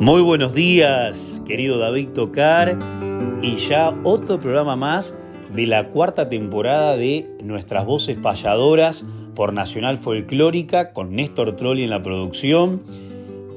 [0.00, 2.78] Muy buenos días, querido David Tocar,
[3.42, 5.14] y ya otro programa más
[5.54, 11.90] de la cuarta temporada de Nuestras Voces Payadoras por Nacional Folclórica, con Néstor Trolli en
[11.90, 12.80] la producción,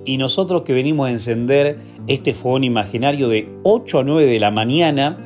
[0.03, 4.51] y nosotros que venimos a encender este fogón imaginario de 8 a 9 de la
[4.51, 5.17] mañana,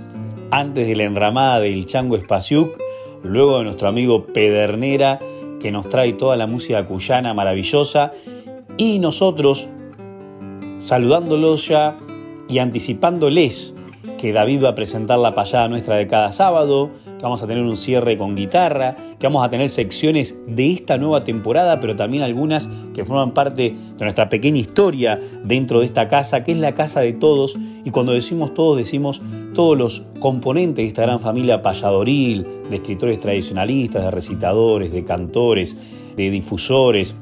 [0.51, 2.77] antes de la enramada del Chango Espaciuc,
[3.23, 5.19] luego de nuestro amigo Pedernera,
[5.59, 8.13] que nos trae toda la música cuyana maravillosa,
[8.77, 9.67] y nosotros
[10.77, 11.97] saludándolos ya
[12.47, 13.75] y anticipándoles
[14.17, 17.63] que David va a presentar la payada nuestra de cada sábado, que vamos a tener
[17.63, 22.23] un cierre con guitarra, que vamos a tener secciones de esta nueva temporada, pero también
[22.23, 26.73] algunas que forman parte de nuestra pequeña historia dentro de esta casa, que es la
[26.73, 29.21] casa de todos, y cuando decimos todos, decimos
[29.53, 35.77] todos los componentes de esta gran familia payadoril, de escritores tradicionalistas, de recitadores, de cantores,
[36.15, 37.15] de difusores,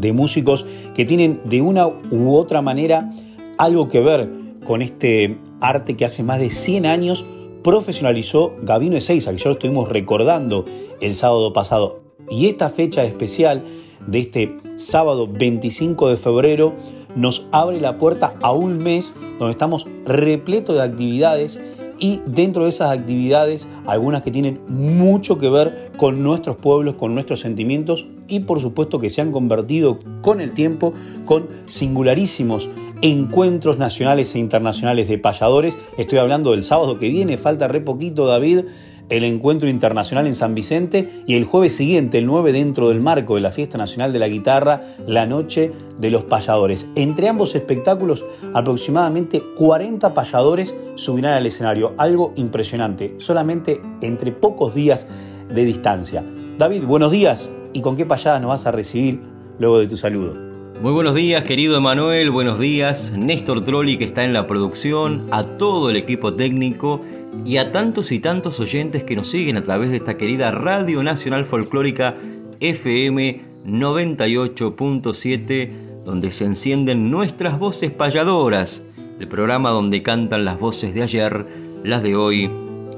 [0.00, 3.10] de músicos que tienen de una u otra manera
[3.58, 4.28] algo que ver
[4.64, 7.26] con este arte que hace más de 100 años
[7.62, 10.64] profesionalizó Gabino Ezeiza, que ya lo estuvimos recordando
[11.00, 12.00] el sábado pasado.
[12.30, 13.64] Y esta fecha especial
[14.06, 16.74] de este sábado 25 de febrero
[17.14, 21.60] nos abre la puerta a un mes donde estamos repleto de actividades
[22.00, 27.14] y dentro de esas actividades algunas que tienen mucho que ver con nuestros pueblos, con
[27.14, 30.94] nuestros sentimientos y por supuesto que se han convertido con el tiempo
[31.26, 32.70] con singularísimos
[33.02, 35.78] encuentros nacionales e internacionales de payadores.
[35.96, 38.64] Estoy hablando del sábado que viene, falta re poquito David,
[39.10, 43.34] el encuentro internacional en San Vicente y el jueves siguiente, el 9, dentro del marco
[43.34, 46.86] de la Fiesta Nacional de la Guitarra, la Noche de los Payadores.
[46.94, 55.08] Entre ambos espectáculos, aproximadamente 40 payadores subirán al escenario, algo impresionante, solamente entre pocos días
[55.52, 56.24] de distancia.
[56.56, 59.20] David, buenos días y con qué payada nos vas a recibir
[59.58, 60.50] luego de tu saludo.
[60.80, 65.42] Muy buenos días, querido Emanuel, buenos días, Néstor Trolli que está en la producción, a
[65.42, 67.02] todo el equipo técnico
[67.44, 71.02] y a tantos y tantos oyentes que nos siguen a través de esta querida Radio
[71.02, 72.16] Nacional Folclórica
[72.60, 75.70] FM 98.7,
[76.04, 78.82] donde se encienden nuestras voces payadoras,
[79.18, 81.46] el programa donde cantan las voces de ayer,
[81.84, 82.50] las de hoy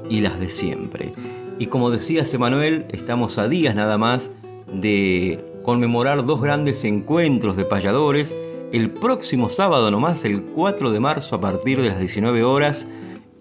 [0.09, 1.13] y las de siempre.
[1.59, 4.31] Y como decía Emanuel, estamos a días nada más
[4.73, 8.35] de conmemorar dos grandes encuentros de payadores.
[8.71, 12.87] El próximo sábado nomás, el 4 de marzo, a partir de las 19 horas,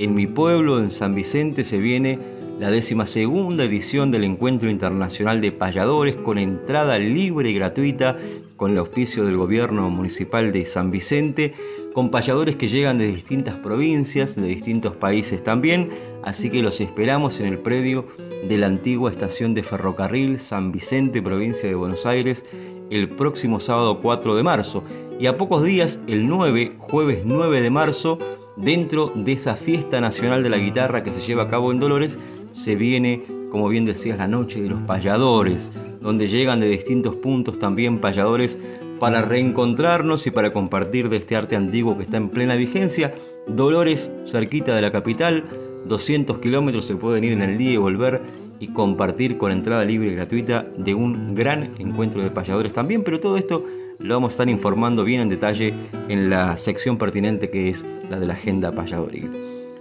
[0.03, 2.19] en mi pueblo, en San Vicente, se viene
[2.59, 8.19] la décima segunda edición del Encuentro Internacional de Payadores con entrada libre y gratuita
[8.57, 11.55] con el auspicio del gobierno municipal de San Vicente,
[11.93, 15.91] con payadores que llegan de distintas provincias, de distintos países también,
[16.23, 18.07] así que los esperamos en el predio
[18.49, 22.45] de la antigua estación de ferrocarril San Vicente, provincia de Buenos Aires,
[22.91, 24.85] el próximo sábado 4 de marzo.
[25.19, 28.19] Y a pocos días, el 9, jueves 9 de marzo,
[28.57, 32.19] dentro de esa fiesta nacional de la guitarra que se lleva a cabo en Dolores,
[32.53, 35.71] se viene, como bien decías, la noche de los payadores,
[36.01, 38.59] donde llegan de distintos puntos también payadores
[38.99, 43.15] para reencontrarnos y para compartir de este arte antiguo que está en plena vigencia.
[43.49, 45.45] Dolores, cerquita de la capital,
[45.87, 48.23] 200 kilómetros se pueden ir en el día y volver
[48.61, 53.19] y compartir con entrada libre y gratuita de un gran encuentro de payadores también, pero
[53.19, 53.65] todo esto
[54.03, 55.75] lo vamos a estar informando bien en detalle
[56.09, 59.31] en la sección pertinente que es la de la agenda payadoril.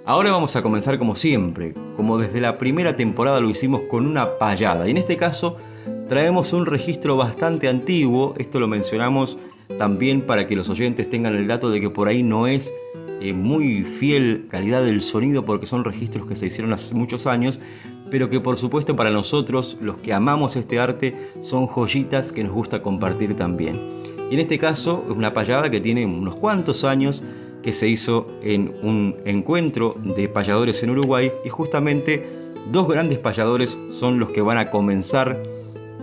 [0.06, 4.38] Ahora vamos a comenzar como siempre, como desde la primera temporada lo hicimos con una
[4.38, 5.58] payada, y en este caso
[6.08, 9.38] traemos un registro bastante antiguo, esto lo mencionamos
[9.78, 12.74] también para que los oyentes tengan el dato de que por ahí no es
[13.22, 17.60] eh, muy fiel calidad del sonido porque son registros que se hicieron hace muchos años,
[18.10, 22.54] pero que por supuesto para nosotros, los que amamos este arte, son joyitas que nos
[22.54, 23.80] gusta compartir también.
[24.32, 27.22] Y en este caso es una payada que tiene unos cuantos años
[27.62, 32.30] que se hizo en un encuentro de payadores en Uruguay y justamente
[32.72, 35.44] dos grandes payadores son los que van a comenzar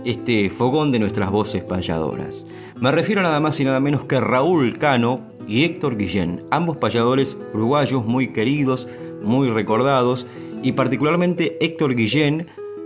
[0.05, 2.45] este fogón de nuestras voces payadoras.
[2.79, 7.35] Me refiero nada más y nada menos que Raúl Cano y Héctor Guillén, ambos payadores
[7.55, 8.87] uruguayos muy queridos,
[9.23, 10.27] muy recordados
[10.61, 12.45] y particularmente Héctor Guillén,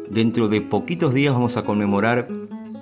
[0.10, 2.30] dentro de poquitos días vamos a conmemorar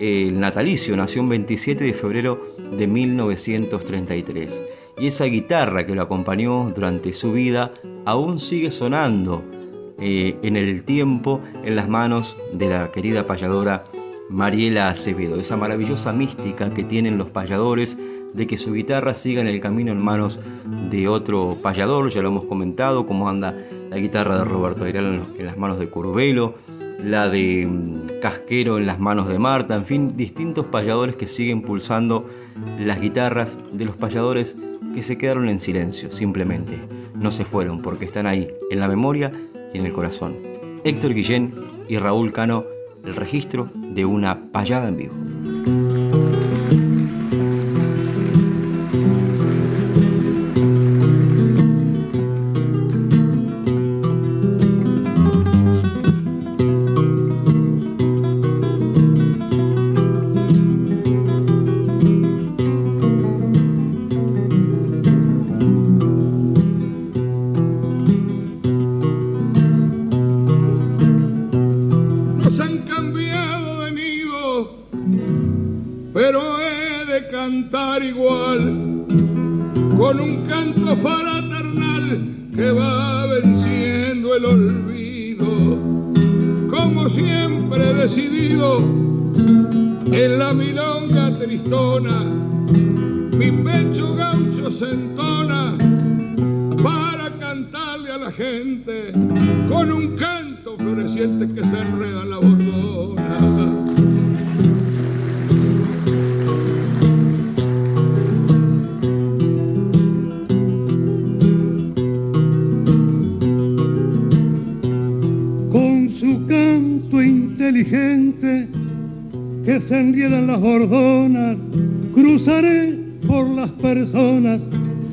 [0.02, 2.42] el natalicio, nació el 27 de febrero
[2.76, 4.64] de 1933
[4.98, 7.72] y esa guitarra que lo acompañó durante su vida
[8.06, 9.44] aún sigue sonando
[10.00, 13.84] eh, en el tiempo en las manos de la querida payadora
[14.28, 17.96] Mariela Acevedo, esa maravillosa mística que tienen los payadores
[18.34, 20.40] de que su guitarra siga en el camino en manos
[20.90, 23.56] de otro payador, ya lo hemos comentado, cómo anda
[23.92, 26.56] la guitarra de Roberto Ayral en las manos de Curvelo,
[27.04, 31.62] la de mm, Casquero en las manos de Marta, en fin, distintos payadores que siguen
[31.62, 32.30] pulsando
[32.80, 34.58] las guitarras de los payadores
[34.94, 36.80] que se quedaron en silencio, simplemente.
[37.16, 39.32] No se fueron porque están ahí, en la memoria
[39.74, 40.36] y en el corazón.
[40.84, 41.54] Héctor Guillén
[41.88, 42.66] y Raúl Cano
[43.04, 46.01] el registro de una payada en vivo.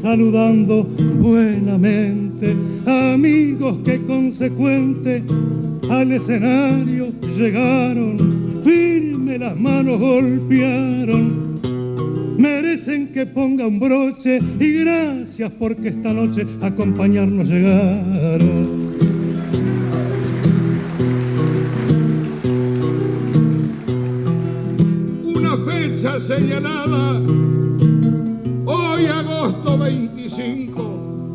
[0.00, 0.84] Saludando
[1.20, 2.56] buenamente,
[2.86, 5.22] amigos que consecuente
[5.90, 11.58] al escenario llegaron, firme las manos golpearon.
[12.38, 18.87] Merecen que ponga un broche y gracias porque esta noche acompañarnos llegaron.
[26.16, 27.20] Señalada
[28.64, 31.32] hoy agosto 25,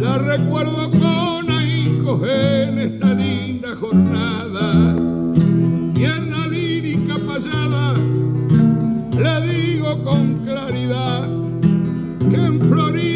[0.00, 4.96] la recuerdo con ahínco en esta linda jornada.
[5.94, 7.94] Y en la lírica pasada
[9.16, 11.28] le digo con claridad
[12.30, 13.07] que en Florida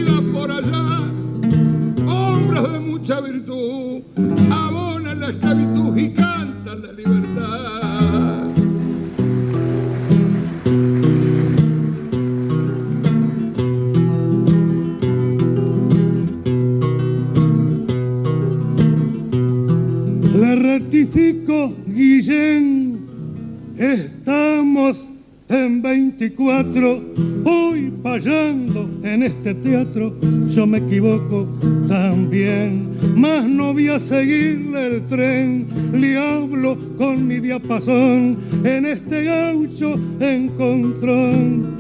[26.23, 27.03] 24,
[27.45, 30.15] hoy payando en este teatro,
[30.49, 31.49] yo me equivoco
[31.89, 39.25] también, mas no voy a seguirle el tren, le hablo con mi diapasón, en este
[39.25, 41.79] gaucho encontrón.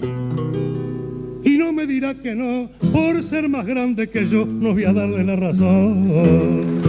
[1.45, 4.93] Y no me dirá que no, por ser más grande que yo, no voy a
[4.93, 6.83] darle la razón.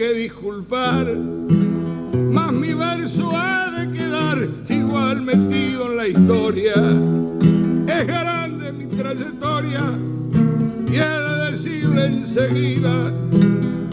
[0.00, 1.14] Que disculpar,
[2.32, 6.72] mas mi verso ha de quedar igual metido en la historia.
[7.86, 9.82] Es grande mi trayectoria
[10.90, 13.12] y he de decirle enseguida,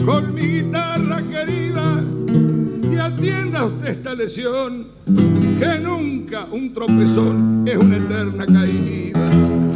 [0.02, 2.02] con mi guitarra querida,
[2.90, 4.86] y atienda usted esta lesión,
[5.58, 9.67] que nunca un tropezón es una eterna caída.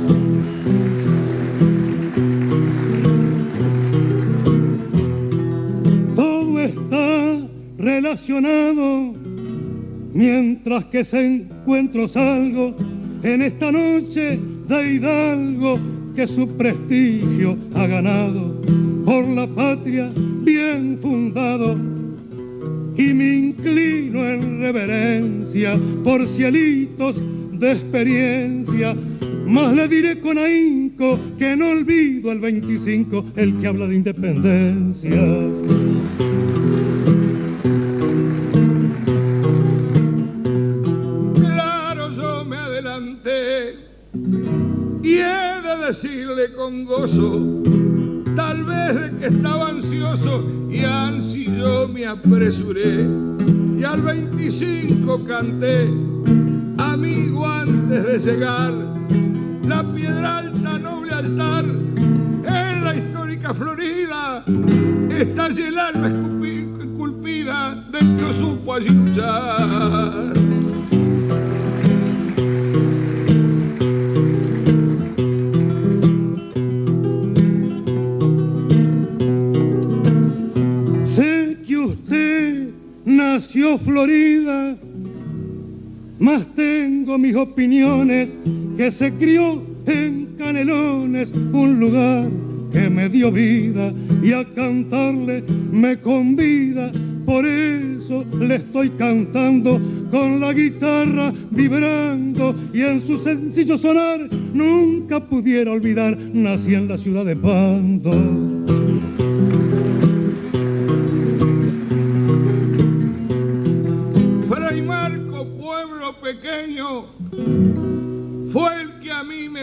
[10.15, 12.75] Mientras que se encuentro salgo
[13.23, 15.79] en esta noche de Hidalgo
[16.15, 18.61] que su prestigio ha ganado
[19.05, 20.11] por la patria
[20.45, 21.77] bien fundado.
[22.95, 27.17] y me inclino en reverencia por cielitos
[27.53, 28.95] de experiencia.
[29.47, 35.23] Más le diré con ahínco que no olvido el 25, el que habla de independencia.
[45.93, 47.63] Decirle con gozo,
[48.35, 53.07] tal vez de que estaba ansioso y ansi yo me apresuré
[53.79, 55.91] y al 25 canté,
[56.79, 58.73] amigo antes de llegar,
[59.67, 64.45] la piedra alta, noble altar, en la histórica Florida,
[65.11, 70.33] está el alma esculpida del que supo allí luchar.
[83.79, 84.77] Florida,
[86.19, 88.31] mas tengo mis opiniones
[88.77, 92.29] que se crió en Canelones, un lugar
[92.73, 96.93] que me dio vida y a cantarle me convida.
[97.27, 105.21] Por eso le estoy cantando con la guitarra vibrando y en su sencillo sonar nunca
[105.21, 108.92] pudiera olvidar, nací en la ciudad de Pando.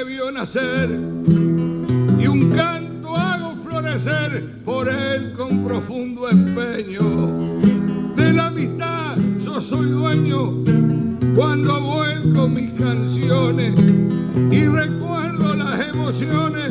[0.04, 7.60] Vio nacer y un canto hago florecer por él con profundo empeño.
[8.16, 10.54] De la amistad yo soy dueño
[11.36, 13.74] cuando vuelco mis canciones
[14.52, 16.70] y recuerdo las emociones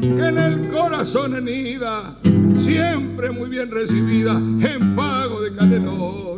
[0.00, 2.14] que en el corazón anida,
[2.58, 6.33] siempre muy bien recibida en pago de Canelón.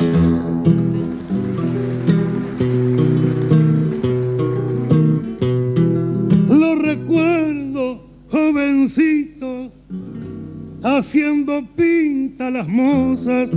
[10.94, 13.50] Haciendo pinta las mozas,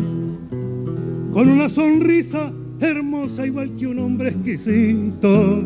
[1.31, 5.63] con una sonrisa hermosa igual que un hombre exquisito.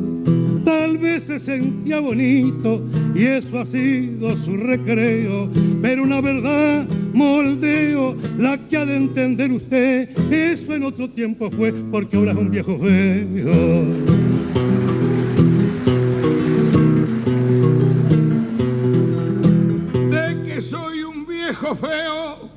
[0.65, 2.83] Tal vez se sentía bonito
[3.15, 5.49] y eso ha sido su recreo,
[5.81, 10.09] pero una verdad moldeo la que ha de entender usted.
[10.31, 14.22] Eso en otro tiempo fue porque ahora es un viejo feo.
[21.75, 22.49] Feo.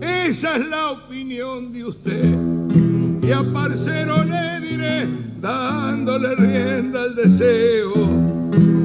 [0.00, 2.38] Esa es la opinión de usted.
[3.22, 5.08] Y a parcero le diré,
[5.40, 7.92] dándole rienda al deseo.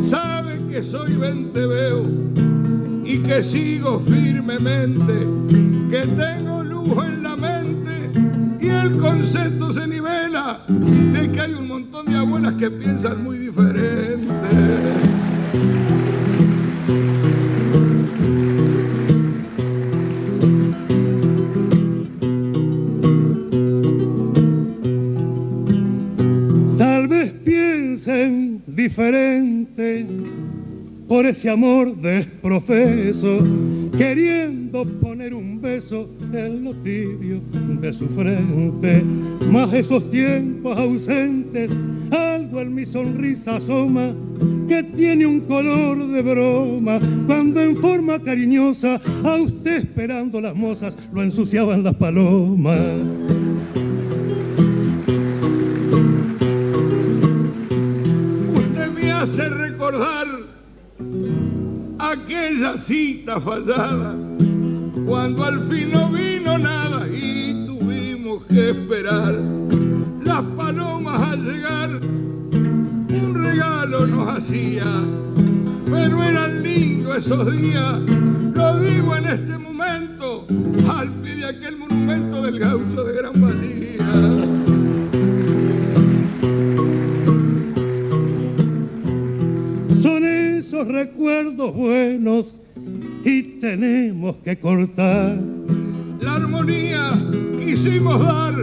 [0.02, 2.06] Sabe que soy venteveo
[3.04, 5.14] y que sigo firmemente,
[5.90, 8.12] que tengo lujo en la mente
[8.62, 13.40] y el concepto se nivela de que hay un montón de abuelas que piensan muy
[13.40, 15.19] diferente.
[31.08, 33.40] Por ese amor desprofeso,
[33.98, 37.40] queriendo poner un beso en lo tibio
[37.80, 39.02] de su frente.
[39.50, 41.72] Mas esos tiempos ausentes,
[42.12, 44.14] algo en mi sonrisa asoma,
[44.68, 50.98] que tiene un color de broma, cuando en forma cariñosa, a usted esperando las mozas,
[51.14, 52.78] lo ensuciaban las palomas.
[59.20, 60.28] Hace recordar
[62.00, 64.16] aquella cita fallada,
[65.06, 69.38] cuando al fin no vino nada y tuvimos que esperar.
[70.24, 74.86] Las palomas al llegar, un regalo nos hacía,
[75.86, 78.00] pero eran lindos esos días,
[78.56, 80.48] lo digo en este momento,
[80.90, 84.59] al pie de aquel monumento del gaucho de Gran Valía.
[90.80, 92.56] Esos recuerdos buenos
[93.26, 95.38] y tenemos que cortar.
[96.22, 97.12] La armonía
[97.66, 98.56] quisimos dar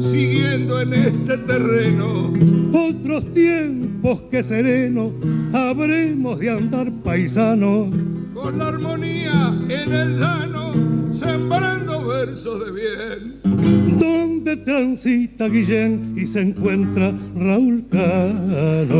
[0.00, 2.32] siguiendo en este terreno.
[2.74, 5.12] Otros tiempos que sereno
[5.54, 7.88] habremos de andar paisanos.
[8.34, 10.72] Con la armonía en el llano,
[11.12, 13.98] sembrando versos de bien.
[13.98, 18.90] Donde transita Guillén y se encuentra Raúl Cano.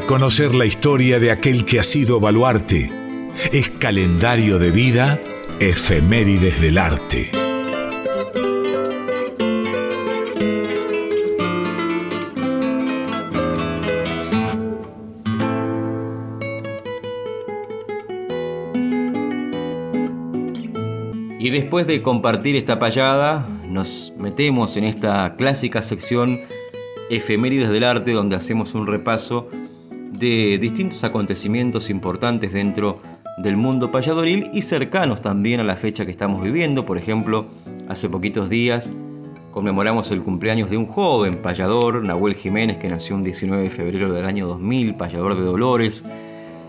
[0.00, 2.90] Conocer la historia de aquel que ha sido baluarte.
[3.52, 5.20] Es calendario de vida,
[5.60, 7.30] efemérides del arte.
[21.38, 26.40] Y después de compartir esta payada, nos metemos en esta clásica sección
[27.10, 29.50] Efemérides del Arte, donde hacemos un repaso
[30.18, 32.96] de distintos acontecimientos importantes dentro
[33.38, 36.86] del mundo payadoril y cercanos también a la fecha que estamos viviendo.
[36.86, 37.46] Por ejemplo,
[37.88, 38.92] hace poquitos días
[39.50, 44.12] conmemoramos el cumpleaños de un joven payador, Nahuel Jiménez, que nació un 19 de febrero
[44.12, 46.04] del año 2000, payador de Dolores.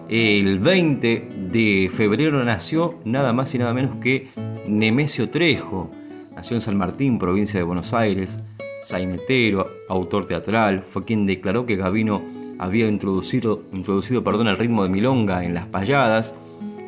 [0.10, 4.30] El 20 de febrero nació nada más y nada menos que
[4.68, 5.90] Nemesio Trejo.
[6.36, 8.40] Nació en San Martín, provincia de Buenos Aires.
[8.84, 12.22] Sainetero, autor teatral, fue quien declaró que Gavino
[12.60, 16.36] había introducido, introducido perdón, el ritmo de milonga en las payadas.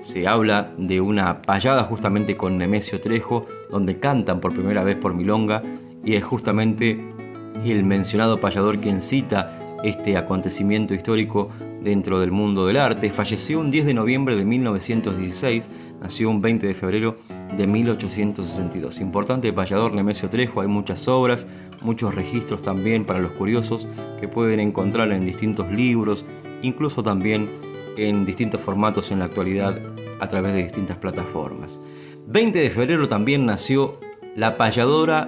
[0.01, 5.13] Se habla de una payada justamente con Nemesio Trejo, donde cantan por primera vez por
[5.13, 5.63] milonga,
[6.03, 6.99] y es justamente
[7.65, 11.49] el mencionado payador quien cita este acontecimiento histórico
[11.81, 13.09] dentro del mundo del arte.
[13.11, 15.69] Falleció un 10 de noviembre de 1916,
[16.01, 17.17] nació un 20 de febrero
[17.55, 18.99] de 1862.
[18.99, 21.47] Importante payador Nemesio Trejo, hay muchas obras,
[21.81, 23.87] muchos registros también para los curiosos
[24.19, 26.25] que pueden encontrar en distintos libros,
[26.61, 27.49] incluso también
[27.97, 29.77] en distintos formatos en la actualidad
[30.19, 31.79] a través de distintas plataformas.
[32.27, 33.99] 20 de febrero también nació
[34.35, 35.27] la payadora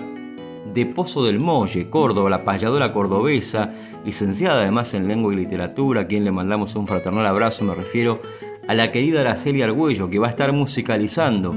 [0.73, 3.73] de Pozo del Molle, Córdoba, la payadora cordobesa,
[4.05, 8.21] licenciada además en lengua y literatura, a quien le mandamos un fraternal abrazo, me refiero
[8.67, 11.55] a la querida Araceli Argüello, que va a estar musicalizando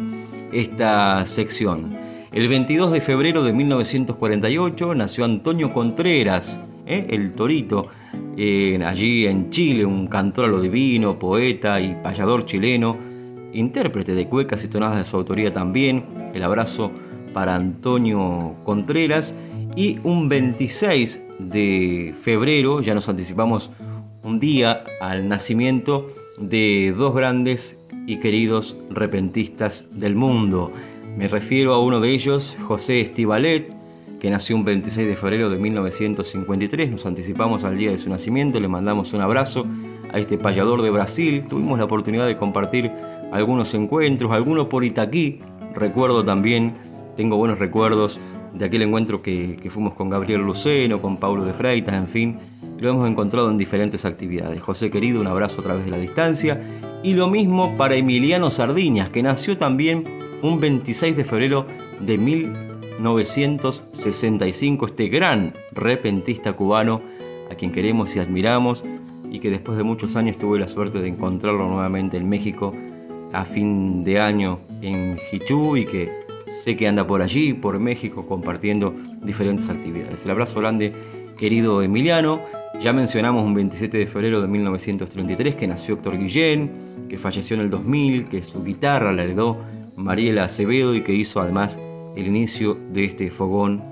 [0.53, 1.97] esta sección.
[2.33, 7.07] El 22 de febrero de 1948 nació Antonio Contreras, ¿eh?
[7.11, 7.89] el Torito,
[8.85, 12.97] allí en Chile, un cantor a lo divino, poeta y payador chileno,
[13.53, 16.05] intérprete de cuecas y tonadas de su autoría también.
[16.35, 16.91] El abrazo
[17.33, 19.35] para Antonio Contreras.
[19.75, 23.71] Y un 26 de febrero, ya nos anticipamos
[24.23, 27.79] un día al nacimiento de dos grandes
[28.13, 30.71] y queridos repentistas del mundo.
[31.17, 33.75] Me refiero a uno de ellos, José Estivalet,
[34.21, 36.91] que nació un 26 de febrero de 1953.
[36.91, 39.67] Nos anticipamos al día de su nacimiento, le mandamos un abrazo
[40.13, 41.45] a este payador de Brasil.
[41.49, 42.91] Tuvimos la oportunidad de compartir
[43.33, 45.39] algunos encuentros, algunos por Itaquí.
[45.75, 46.75] Recuerdo también,
[47.17, 48.21] tengo buenos recuerdos
[48.53, 52.39] de aquel encuentro que, que fuimos con Gabriel Luceno, con Paulo de Freitas, en fin.
[52.83, 54.61] Lo hemos encontrado en diferentes actividades.
[54.61, 56.61] José querido, un abrazo a través de la distancia.
[57.05, 60.03] Y lo mismo para Emiliano Sardiñas, que nació también
[60.43, 61.65] un 26 de febrero
[62.01, 67.03] de 1965, este gran repentista cubano
[67.53, 68.83] a quien queremos y admiramos
[69.31, 72.75] y que después de muchos años tuve la suerte de encontrarlo nuevamente en México
[73.33, 76.11] a fin de año en Hichú y que
[76.47, 78.93] sé que anda por allí, por México, compartiendo
[79.23, 80.25] diferentes actividades.
[80.25, 80.93] El abrazo grande,
[81.39, 82.41] querido Emiliano.
[82.81, 86.73] Ya mencionamos un 27 de febrero de 1933 que nació Héctor Guillén,
[87.09, 89.59] que falleció en el 2000, que su guitarra la heredó
[89.97, 91.79] Mariela Acevedo y que hizo además
[92.17, 93.83] el inicio de este fogón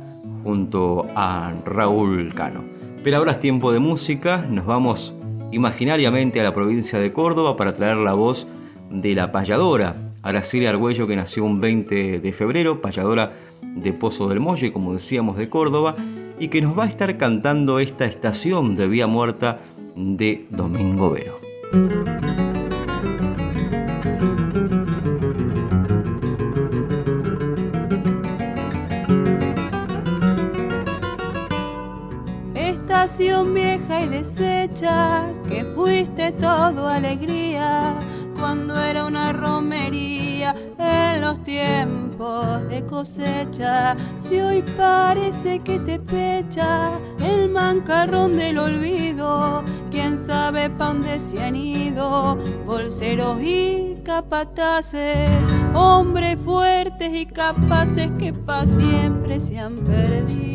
[0.43, 2.65] junto a Raúl Cano.
[3.05, 5.15] Pero ahora es tiempo de música, nos vamos
[5.53, 8.49] imaginariamente a la provincia de Córdoba para traer la voz
[8.91, 14.41] de la payadora, Araceli Argüello, que nació un 20 de febrero, payadora de Pozo del
[14.41, 15.97] Molle, como decíamos, de Córdoba,
[16.41, 19.61] y que nos va a estar cantando esta estación de Vía Muerta
[19.95, 21.39] de Domingo Vero.
[32.55, 38.00] Estación vieja y deshecha, que fuiste todo alegría
[38.51, 43.97] cuando era una romería en los tiempos de cosecha.
[44.19, 51.41] Si hoy parece que te pecha el mancarrón del olvido, quién sabe pa' dónde se
[51.41, 52.37] han ido,
[52.67, 60.50] bolseros y capataces, hombres fuertes y capaces que pa' siempre se han perdido.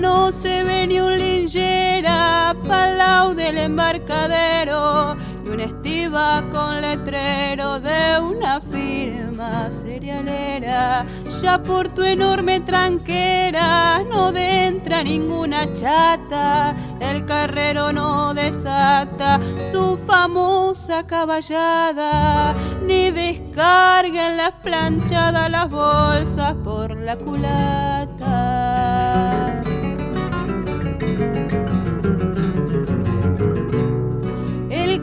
[0.00, 7.80] No se ve ni un linchera palau del embarcadero, ni un un estiva con letrero
[7.80, 11.04] de una firma cerealera.
[11.42, 19.40] Ya por tu enorme tranquera no entra ninguna chata, el carrero no desata
[19.72, 22.54] su famosa caballada,
[22.86, 28.09] ni descarga en las planchadas las bolsas por la culata.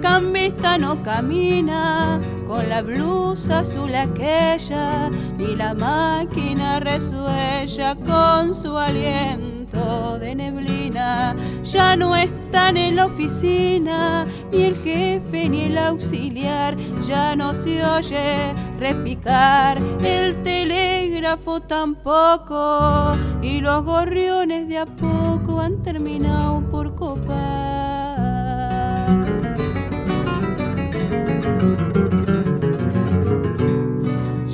[0.08, 10.18] Cambista no camina con la blusa azul aquella y la máquina resuella con su aliento
[10.18, 11.36] de neblina.
[11.64, 17.84] Ya no están en la oficina ni el jefe ni el auxiliar, ya no se
[17.84, 27.57] oye repicar el telégrafo tampoco y los gorriones de a poco han terminado por copar.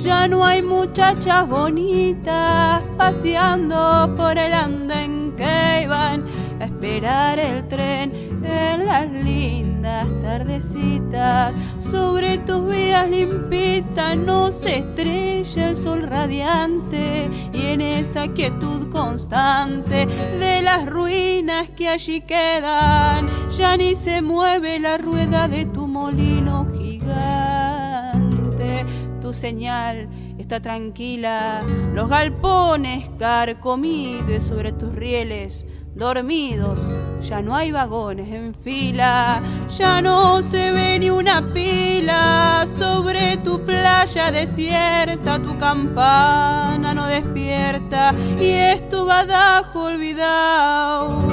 [0.02, 6.24] Ya no hay muchachas bonitas paseando por el andén que iban
[6.60, 8.12] a esperar el tren
[8.42, 11.54] en las lindas tardecitas.
[11.78, 20.06] Sobre tus vías limpitas no se estrella el sol radiante y en esa quietud constante
[20.38, 26.66] de las ruinas que allí quedan ya ni se mueve la rueda de tu molino
[27.14, 28.86] gigante.
[29.20, 31.60] Tu señal está tranquila,
[31.94, 35.66] los galpones carcomidos sobre tus rieles.
[35.94, 36.90] Dormidos,
[37.22, 39.40] ya no hay vagones en fila,
[39.78, 42.64] ya no se ve ni una pila.
[42.66, 48.12] Sobre tu playa desierta, tu campana no despierta.
[48.40, 51.28] Y es tu badajo olvidado,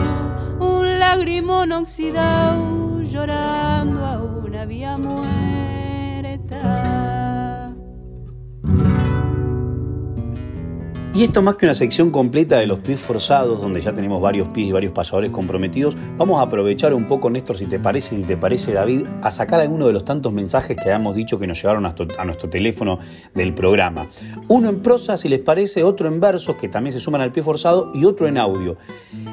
[0.59, 4.95] un lagrimón oxidado llorando a una vía
[11.13, 14.47] Y esto más que una sección completa de los pies forzados, donde ya tenemos varios
[14.47, 18.23] pies y varios pasadores comprometidos, vamos a aprovechar un poco, Néstor, si te parece, si
[18.23, 21.61] te parece, David, a sacar alguno de los tantos mensajes que habíamos dicho que nos
[21.61, 22.99] nuestro, a nuestro teléfono
[23.35, 24.07] del programa.
[24.47, 27.43] Uno en prosa, si les parece, otro en versos, que también se suman al pie
[27.43, 28.77] forzado, y otro en audio.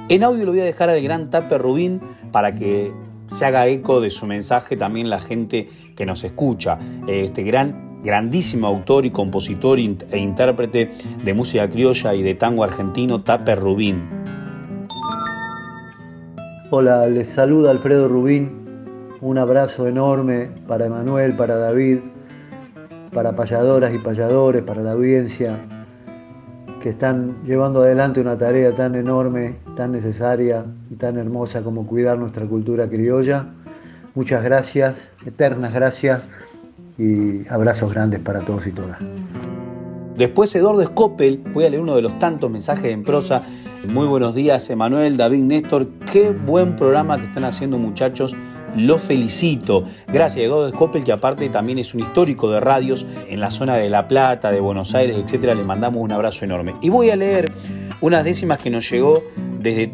[0.09, 2.01] En audio lo voy a dejar al gran Tape Rubín
[2.33, 2.93] para que
[3.29, 6.77] se haga eco de su mensaje también la gente que nos escucha.
[7.07, 10.91] Este gran grandísimo autor y compositor e intérprete
[11.25, 14.05] de música criolla y de tango argentino, Tape Rubín.
[16.71, 18.51] Hola, les saluda Alfredo Rubín.
[19.21, 21.99] Un abrazo enorme para Emanuel, para David,
[23.13, 25.59] para payadoras y payadores, para la audiencia
[26.81, 32.19] que están llevando adelante una tarea tan enorme, tan necesaria y tan hermosa como cuidar
[32.19, 33.47] nuestra cultura criolla.
[34.15, 36.23] Muchas gracias, eternas gracias
[36.99, 38.99] y abrazos grandes para todos y todas.
[40.17, 43.43] Después Eduardo Scopel, voy a leer uno de los tantos mensajes en prosa.
[43.89, 45.89] Muy buenos días, Emanuel, David, Néstor.
[46.13, 48.35] Qué buen programa que están haciendo muchachos.
[48.77, 49.85] Lo felicito.
[50.09, 53.89] Gracias, Eduardo Scopel, que aparte también es un histórico de radios en la zona de
[53.89, 55.55] La Plata, de Buenos Aires, etcétera.
[55.55, 56.75] Le mandamos un abrazo enorme.
[56.83, 57.51] Y voy a leer
[58.01, 59.23] unas décimas que nos, llegó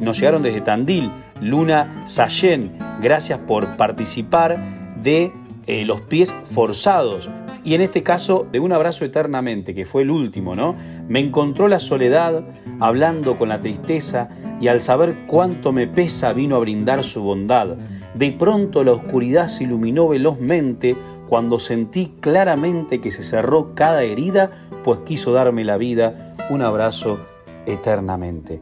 [0.00, 1.12] nos llegaron desde Tandil.
[1.42, 4.56] Luna Sayen, gracias por participar
[5.02, 5.32] de
[5.66, 7.30] eh, los pies forzados.
[7.64, 10.76] Y en este caso, de un abrazo eternamente, que fue el último, ¿no?
[11.08, 12.44] Me encontró la soledad,
[12.78, 14.28] hablando con la tristeza,
[14.60, 17.76] y al saber cuánto me pesa vino a brindar su bondad.
[18.14, 20.96] De pronto la oscuridad se iluminó velozmente
[21.28, 24.50] cuando sentí claramente que se cerró cada herida,
[24.84, 26.36] pues quiso darme la vida.
[26.50, 27.18] Un abrazo
[27.66, 28.60] eternamente.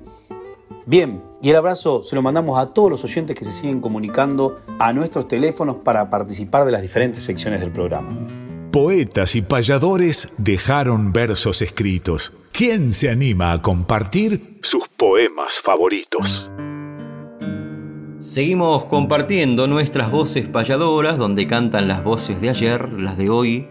[0.87, 4.61] Bien, y el abrazo se lo mandamos a todos los oyentes que se siguen comunicando
[4.79, 8.17] a nuestros teléfonos para participar de las diferentes secciones del programa.
[8.71, 12.33] Poetas y payadores dejaron versos escritos.
[12.53, 16.51] ¿Quién se anima a compartir sus poemas favoritos?
[18.21, 23.67] Seguimos compartiendo nuestras voces payadoras, donde cantan las voces de ayer, las de hoy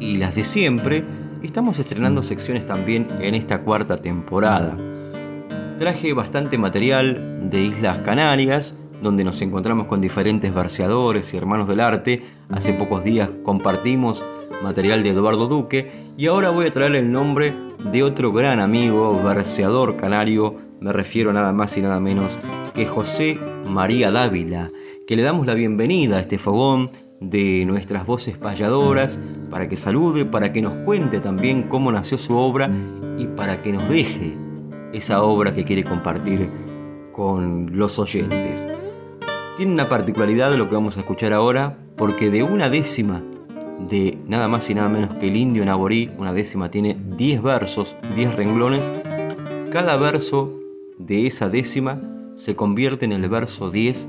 [0.00, 1.04] y las de siempre.
[1.44, 4.76] Estamos estrenando secciones también en esta cuarta temporada
[5.82, 11.80] traje bastante material de Islas Canarias, donde nos encontramos con diferentes verseadores y hermanos del
[11.80, 12.22] arte.
[12.50, 14.24] Hace pocos días compartimos
[14.62, 17.52] material de Eduardo Duque y ahora voy a traer el nombre
[17.90, 22.38] de otro gran amigo, verseador canario, me refiero nada más y nada menos
[22.76, 24.70] que José María Dávila,
[25.08, 29.18] que le damos la bienvenida a este fogón de nuestras voces payadoras,
[29.50, 32.70] para que salude, para que nos cuente también cómo nació su obra
[33.18, 34.51] y para que nos deje
[34.92, 36.50] esa obra que quiere compartir
[37.12, 38.68] con los oyentes.
[39.56, 43.22] Tiene una particularidad lo que vamos a escuchar ahora, porque de una décima
[43.78, 47.96] de nada más y nada menos que el indio Naborí, una décima tiene 10 versos,
[48.14, 48.92] 10 renglones,
[49.70, 50.58] cada verso
[50.98, 52.00] de esa décima
[52.34, 54.08] se convierte en el verso 10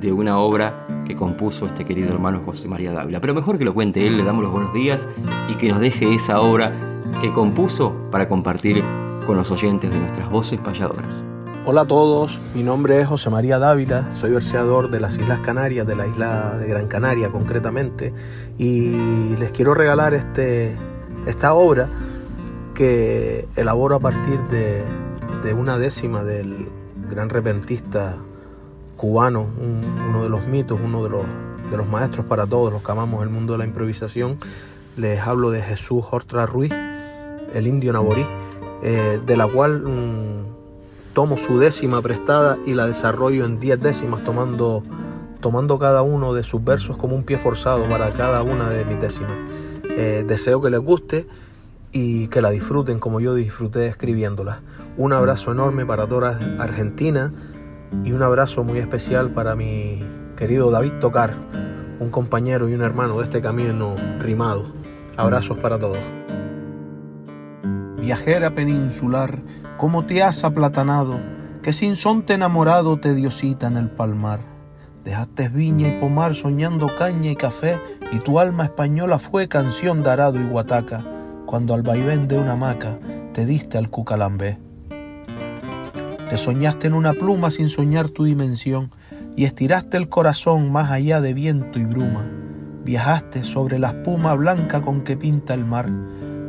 [0.00, 3.20] de una obra que compuso este querido hermano José María Dávila.
[3.20, 5.08] Pero mejor que lo cuente él, le damos los buenos días
[5.50, 6.72] y que nos deje esa obra
[7.20, 8.84] que compuso para compartir
[9.26, 11.26] con los oyentes de nuestras voces payadoras.
[11.64, 15.84] Hola a todos, mi nombre es José María Dávila, soy verseador de las Islas Canarias,
[15.84, 18.14] de la isla de Gran Canaria concretamente,
[18.56, 20.76] y les quiero regalar este,
[21.26, 21.88] esta obra
[22.72, 24.84] que elaboro a partir de,
[25.42, 26.68] de una décima del
[27.10, 28.16] gran repentista
[28.96, 29.48] cubano,
[30.08, 31.26] uno de los mitos, uno de los,
[31.68, 34.38] de los maestros para todos los que amamos el mundo de la improvisación.
[34.96, 38.24] Les hablo de Jesús Hortra Ruiz, el indio naborí,
[38.82, 44.22] eh, de la cual mm, tomo su décima prestada y la desarrollo en diez décimas
[44.22, 44.82] tomando,
[45.40, 49.00] tomando cada uno de sus versos como un pie forzado para cada una de mis
[49.00, 49.38] décimas.
[49.88, 51.26] Eh, deseo que les guste
[51.90, 54.60] y que la disfruten como yo disfruté escribiéndola.
[54.98, 57.32] Un abrazo enorme para toda Argentina
[58.04, 60.04] y un abrazo muy especial para mi
[60.36, 61.34] querido David Tocar,
[61.98, 64.66] un compañero y un hermano de este camino rimado.
[65.16, 66.25] Abrazos para todos.
[68.06, 69.42] Viajera peninsular,
[69.78, 71.18] ¿cómo te has aplatanado?
[71.60, 74.38] Que sin sonte enamorado te dio cita en el palmar.
[75.02, 77.80] Dejaste viña y pomar soñando caña y café,
[78.12, 81.04] y tu alma española fue canción de arado y guataca,
[81.46, 82.96] cuando al vaivén de una hamaca
[83.32, 84.60] te diste al cucalambé.
[86.30, 88.92] Te soñaste en una pluma sin soñar tu dimensión,
[89.34, 92.30] y estiraste el corazón más allá de viento y bruma.
[92.84, 95.90] Viajaste sobre la espuma blanca con que pinta el mar,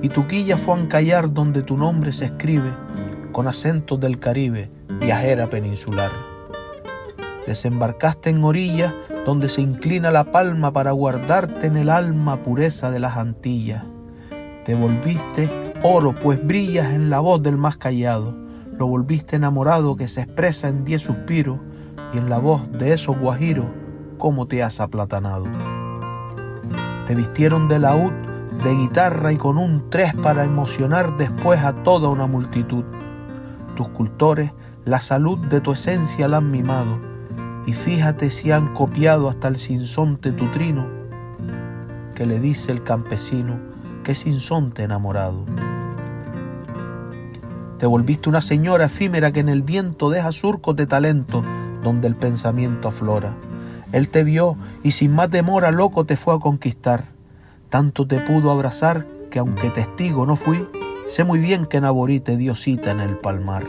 [0.02, 2.72] y tu quilla fue a encallar donde tu nombre se escribe,
[3.32, 6.12] con acentos del Caribe, viajera peninsular.
[7.46, 8.94] Desembarcaste en orilla
[9.26, 13.84] donde se inclina la palma para guardarte en el alma pureza de las Antillas.
[14.66, 15.50] Te volviste
[15.84, 18.36] oro, pues brillas en la voz del más callado.
[18.78, 21.60] Lo volviste enamorado que se expresa en diez suspiros
[22.14, 23.66] y en la voz de esos guajiros,
[24.18, 25.46] cómo te has aplatanado.
[27.06, 28.12] Te vistieron de laúd
[28.64, 32.84] de guitarra y con un tres para emocionar después a toda una multitud.
[33.76, 34.52] Tus cultores
[34.88, 36.98] la salud de tu esencia la han mimado,
[37.66, 40.88] y fíjate si han copiado hasta el sinsonte tu trino,
[42.16, 43.60] que le dice el campesino
[44.04, 45.44] que sinsonte enamorado.
[47.78, 51.44] Te volviste una señora efímera que en el viento deja surcos de talento
[51.84, 53.36] donde el pensamiento aflora.
[53.92, 57.17] Él te vio y sin más demora loco te fue a conquistar
[57.70, 60.68] tanto te pudo abrazar que aunque testigo no fui,
[61.06, 63.66] sé muy bien que Naborí te dio cita en el palmar.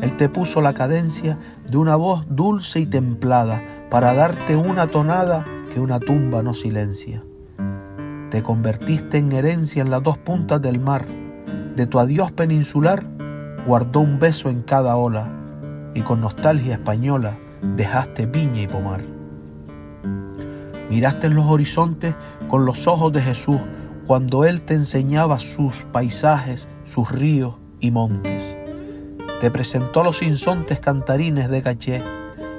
[0.00, 5.44] Él te puso la cadencia de una voz dulce y templada para darte una tonada
[5.72, 7.22] que una tumba no silencia.
[8.30, 11.06] Te convertiste en herencia en las dos puntas del mar.
[11.74, 13.04] De tu adiós peninsular
[13.66, 15.32] guardó un beso en cada ola
[15.94, 17.36] y con nostalgia española
[17.76, 19.02] dejaste viña y pomar.
[20.90, 22.14] Miraste en los horizontes
[22.48, 23.60] con los ojos de Jesús
[24.06, 28.56] cuando Él te enseñaba sus paisajes, sus ríos y montes.
[29.40, 32.02] Te presentó los insontes cantarines de caché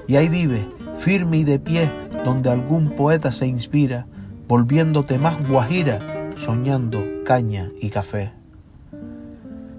[0.07, 1.91] y ahí vive, firme y de pie,
[2.23, 4.05] donde algún poeta se inspira,
[4.47, 8.31] volviéndote más guajira, soñando caña y café.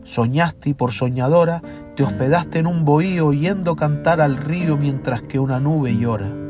[0.03, 1.63] Soñaste y por soñadora
[1.95, 6.50] te hospedaste en un bohío oyendo cantar al río mientras que una nube llora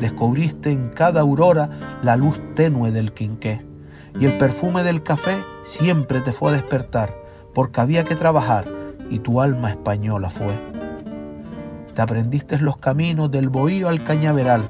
[0.00, 1.70] descubriste en cada aurora
[2.02, 3.64] la luz tenue del quinqué.
[4.18, 7.14] Y el perfume del café siempre te fue a despertar,
[7.52, 8.68] porque había que trabajar
[9.10, 10.58] y tu alma española fue.
[11.94, 14.62] Te aprendiste los caminos del bohío al cañaveral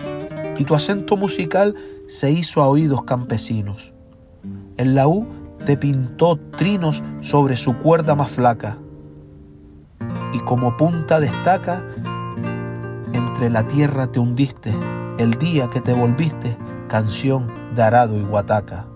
[0.56, 1.74] y tu acento musical
[2.08, 3.92] se hizo a oídos campesinos.
[4.76, 5.26] El laú
[5.64, 8.78] te pintó trinos sobre su cuerda más flaca
[10.32, 11.82] y como punta destaca,
[13.12, 14.74] entre la tierra te hundiste
[15.18, 16.57] el día que te volviste
[16.88, 18.87] canción de arado y guataca.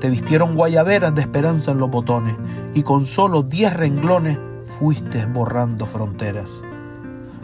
[0.00, 2.36] Te vistieron guayaberas de esperanza en los botones
[2.74, 4.38] y con solo diez renglones
[4.78, 6.62] fuiste borrando fronteras.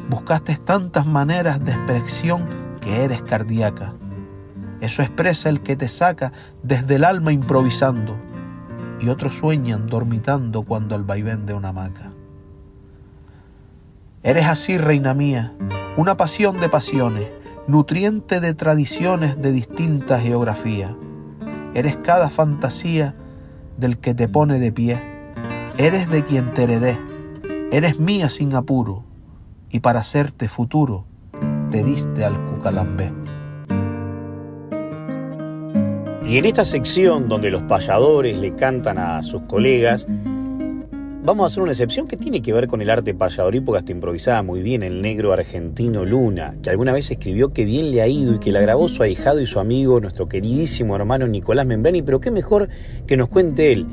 [0.08, 2.46] Buscaste tantas maneras de expresión
[2.80, 3.94] que eres cardíaca.
[4.80, 6.32] Eso expresa el que te saca
[6.62, 8.16] desde el alma improvisando
[9.00, 12.12] y otros sueñan dormitando cuando el vaivén de una hamaca.
[14.22, 15.54] Eres así, reina mía,
[15.96, 17.28] una pasión de pasiones,
[17.66, 20.92] nutriente de tradiciones de distintas geografías.
[21.74, 23.14] Eres cada fantasía
[23.76, 25.02] del que te pone de pie.
[25.76, 26.98] Eres de quien te heredé.
[27.70, 29.04] Eres mía sin apuro.
[29.70, 31.04] Y para hacerte futuro,
[31.70, 33.12] te diste al cucalambé.
[36.26, 40.06] Y en esta sección donde los payadores le cantan a sus colegas,
[41.24, 44.42] vamos a hacer una excepción que tiene que ver con el arte payadorístico hasta improvisada
[44.42, 48.34] muy bien el negro argentino Luna, que alguna vez escribió que bien le ha ido
[48.34, 52.20] y que la grabó su ahijado y su amigo, nuestro queridísimo hermano Nicolás Membrani, pero
[52.20, 52.68] qué mejor
[53.06, 53.86] que nos cuente él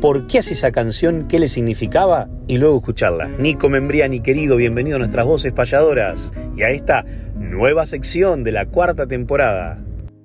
[0.00, 3.28] por qué hace esa canción, qué le significaba y luego escucharla.
[3.28, 8.64] Nico Membriani, querido, bienvenido a nuestras voces payadoras y a esta nueva sección de la
[8.64, 9.78] cuarta temporada.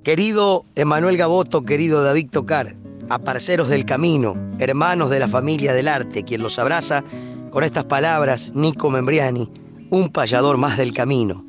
[0.04, 2.76] Querido Emanuel Gaboto, querido David Tocar,
[3.10, 7.04] a parceros del camino, hermanos de la familia del arte, quien los abraza
[7.52, 9.50] con estas palabras, Nico Membriani,
[9.89, 11.46] un payador más del camino.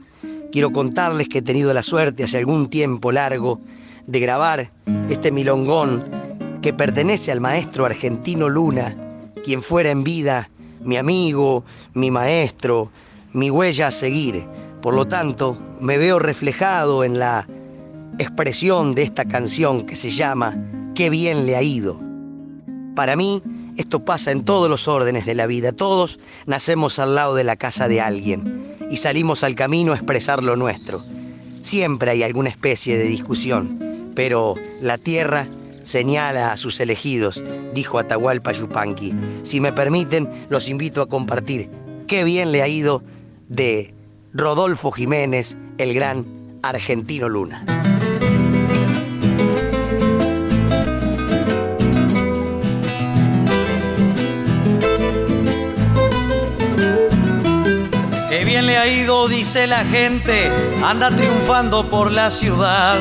[0.52, 3.60] Quiero contarles que he tenido la suerte hace algún tiempo largo
[4.06, 4.72] de grabar
[5.08, 6.04] este milongón
[6.62, 8.94] que pertenece al maestro argentino Luna,
[9.44, 10.50] quien fuera en vida
[10.82, 11.64] mi amigo,
[11.94, 12.90] mi maestro,
[13.32, 14.46] mi huella a seguir.
[14.80, 17.46] Por lo tanto, me veo reflejado en la
[18.18, 20.56] expresión de esta canción que se llama
[20.96, 22.00] Qué bien le ha ido.
[22.94, 23.42] Para mí,
[23.76, 25.72] esto pasa en todos los órdenes de la vida.
[25.72, 30.42] Todos nacemos al lado de la casa de alguien y salimos al camino a expresar
[30.42, 31.04] lo nuestro.
[31.60, 35.46] Siempre hay alguna especie de discusión, pero la tierra
[35.82, 39.14] señala a sus elegidos, dijo Atahualpa Yupanqui.
[39.42, 41.68] Si me permiten, los invito a compartir
[42.06, 43.02] qué bien le ha ido
[43.50, 43.92] de
[44.32, 46.24] Rodolfo Jiménez, el gran
[46.62, 47.75] argentino Luna.
[58.66, 60.50] Le ha ido, dice la gente,
[60.84, 62.98] anda triunfando por la ciudad.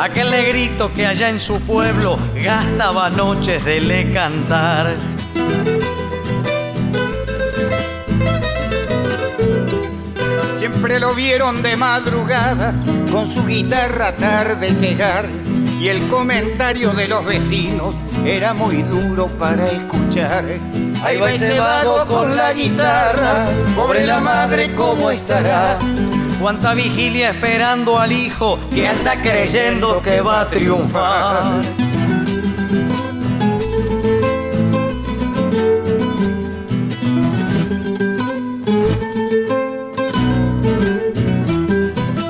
[0.00, 4.96] Aquel negrito que allá en su pueblo gastaba noches de le cantar.
[10.58, 12.74] Siempre lo vieron de madrugada
[13.10, 15.28] con su guitarra tarde llegar
[15.80, 20.44] y el comentario de los vecinos era muy duro para escuchar.
[21.02, 25.78] Ahí va ese vago con la guitarra, pobre la madre cómo estará.
[26.40, 31.62] Cuánta vigilia esperando al hijo que anda creyendo que va a triunfar.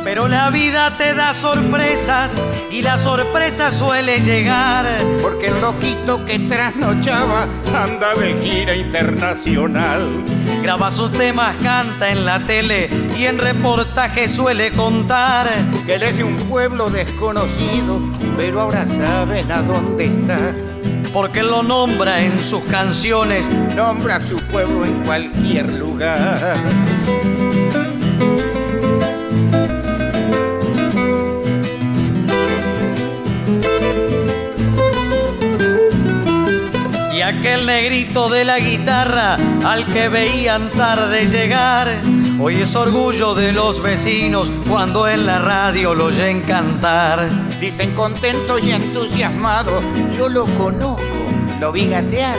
[0.05, 2.40] Pero la vida te da sorpresas
[2.76, 4.98] y la sorpresa suele llegar.
[5.22, 10.22] Porque el loquito que trasnochaba anda de gira internacional.
[10.62, 15.48] Graba sus temas, canta en la tele y en reportaje suele contar
[15.86, 17.98] que él es de un pueblo desconocido,
[18.36, 20.38] pero ahora saben a dónde está.
[21.14, 26.56] Porque lo nombra en sus canciones, nombra su pueblo en cualquier lugar.
[37.16, 41.88] Y aquel negrito de la guitarra al que veían tarde llegar,
[42.38, 47.31] hoy es orgullo de los vecinos cuando en la radio lo oyen cantar.
[47.59, 49.81] Dicen contento y entusiasmado,
[50.14, 51.02] yo lo conozco,
[51.59, 52.37] lo vi gatear.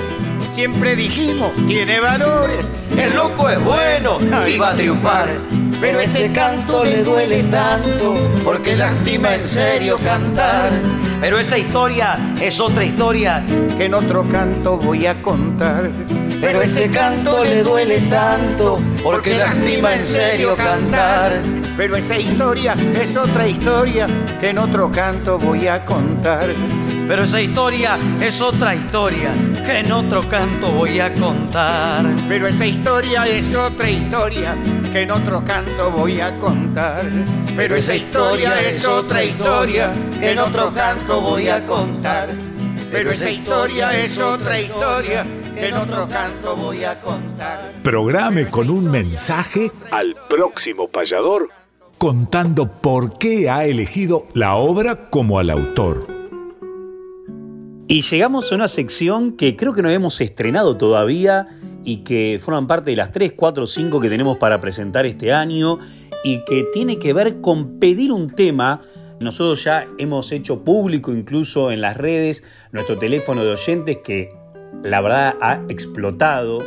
[0.53, 5.27] Siempre dijimos, tiene valores, el loco es bueno y va a triunfar.
[5.81, 8.13] Pero ese canto le duele tanto,
[8.43, 10.69] porque lastima en serio cantar.
[11.19, 13.43] Pero esa historia es otra historia
[13.75, 15.89] que en otro canto voy a contar.
[16.39, 21.33] Pero ese canto le duele tanto, porque lastima en serio cantar.
[21.75, 24.05] Pero esa historia es otra historia
[24.39, 26.45] que en otro canto voy a contar.
[27.07, 29.31] Pero esa historia es otra historia
[29.65, 32.05] que en otro canto voy a contar.
[32.27, 34.55] Pero esa historia es otra historia
[34.97, 37.05] que en otro canto voy a contar.
[37.55, 42.29] Pero esa historia es otra historia que en otro canto voy a contar.
[42.91, 47.73] Pero esa historia es otra historia que en otro canto voy a contar.
[47.83, 51.49] Programe con un mensaje al próximo payador
[51.99, 56.07] contando por qué ha elegido la obra como al autor.
[57.87, 61.47] Y llegamos a una sección que creo que no hemos estrenado todavía
[61.87, 65.79] y que forman parte de las 3, 4, 5 que tenemos para presentar este año
[66.21, 68.81] y que tiene que ver con pedir un tema.
[69.21, 74.33] Nosotros ya hemos hecho público incluso en las redes nuestro teléfono de oyentes que
[74.83, 76.57] la verdad ha explotado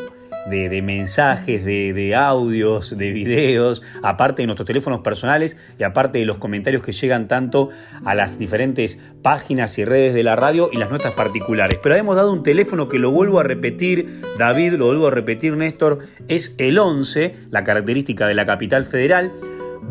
[0.46, 6.24] de, mensajes, de, de, audios, de videos, aparte de nuestros teléfonos personales y aparte de
[6.24, 7.70] los comentarios que llegan tanto
[8.04, 11.78] a las diferentes páginas y redes de la radio y las nuestras particulares.
[11.82, 15.56] Pero hemos dado un teléfono que lo vuelvo a repetir, David, lo vuelvo a repetir,
[15.56, 19.32] Néstor, es el 11, la característica de la capital federal.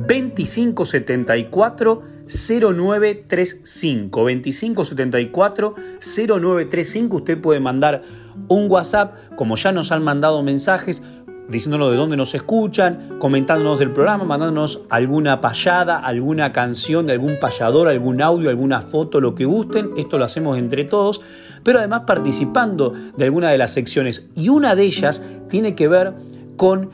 [0.07, 4.19] 2574 0935.
[4.19, 7.17] 2574 0935.
[7.17, 8.03] Usted puede mandar
[8.47, 11.01] un WhatsApp, como ya nos han mandado mensajes
[11.49, 17.37] diciéndonos de dónde nos escuchan, comentándonos del programa, mandándonos alguna payada, alguna canción de algún
[17.39, 19.89] payador, algún audio, alguna foto, lo que gusten.
[19.97, 21.21] Esto lo hacemos entre todos,
[21.63, 24.27] pero además participando de alguna de las secciones.
[24.35, 26.13] Y una de ellas tiene que ver
[26.55, 26.91] con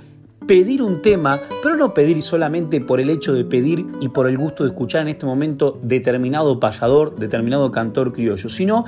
[0.47, 4.37] pedir un tema, pero no pedir solamente por el hecho de pedir y por el
[4.37, 8.85] gusto de escuchar en este momento determinado payador, determinado cantor criollo, sino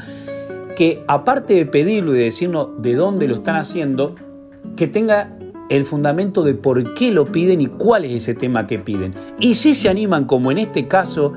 [0.78, 4.13] que aparte de pedirlo y de decirnos de dónde lo están haciendo,
[4.75, 5.36] que tenga
[5.69, 9.15] el fundamento de por qué lo piden y cuál es ese tema que piden.
[9.39, 11.34] Y si se animan, como en este caso,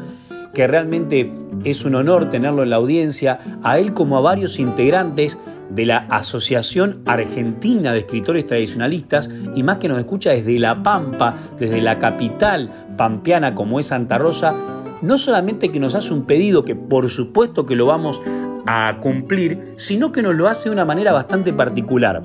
[0.53, 1.33] que realmente
[1.65, 5.39] es un honor tenerlo en la audiencia, a él como a varios integrantes
[5.71, 11.35] de la Asociación Argentina de Escritores Tradicionalistas y más que nos escucha desde La Pampa,
[11.59, 14.55] desde la capital pampeana como es Santa Rosa,
[15.01, 18.21] no solamente que nos hace un pedido que por supuesto que lo vamos
[18.67, 22.23] a cumplir, sino que nos lo hace de una manera bastante particular,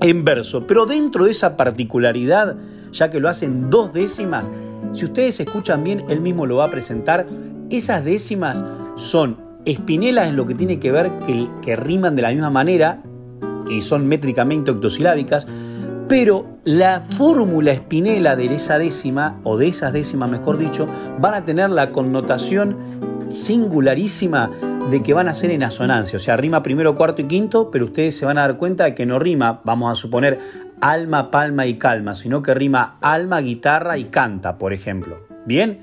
[0.00, 0.66] en verso.
[0.66, 2.56] Pero dentro de esa particularidad,
[2.92, 4.50] ya que lo hacen dos décimas,
[4.92, 7.26] si ustedes escuchan bien, él mismo lo va a presentar,
[7.70, 8.64] esas décimas
[8.96, 11.10] son espinelas en lo que tiene que ver
[11.62, 13.02] que, riman de la misma manera
[13.70, 15.46] y son métricamente octosilábicas,
[16.08, 20.88] pero la fórmula espinela de esa décima, o de esas décimas mejor dicho,
[21.20, 22.76] van a tener la connotación
[23.28, 24.50] singularísima
[24.90, 27.86] de que van a ser en asonancia, o sea, rima primero, cuarto y quinto, pero
[27.86, 30.38] ustedes se van a dar cuenta de que no rima, vamos a suponer,
[30.80, 35.26] alma, palma y calma, sino que rima alma, guitarra y canta, por ejemplo.
[35.46, 35.80] ¿Bien?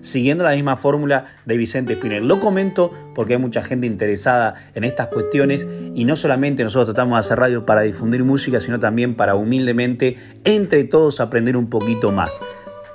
[0.00, 2.26] siguiendo la misma fórmula de Vicente Spinel.
[2.26, 7.16] Lo comento porque hay mucha gente interesada en estas cuestiones y no solamente nosotros tratamos
[7.16, 12.12] de hacer radio para difundir música, sino también para humildemente entre todos aprender un poquito
[12.12, 12.30] más.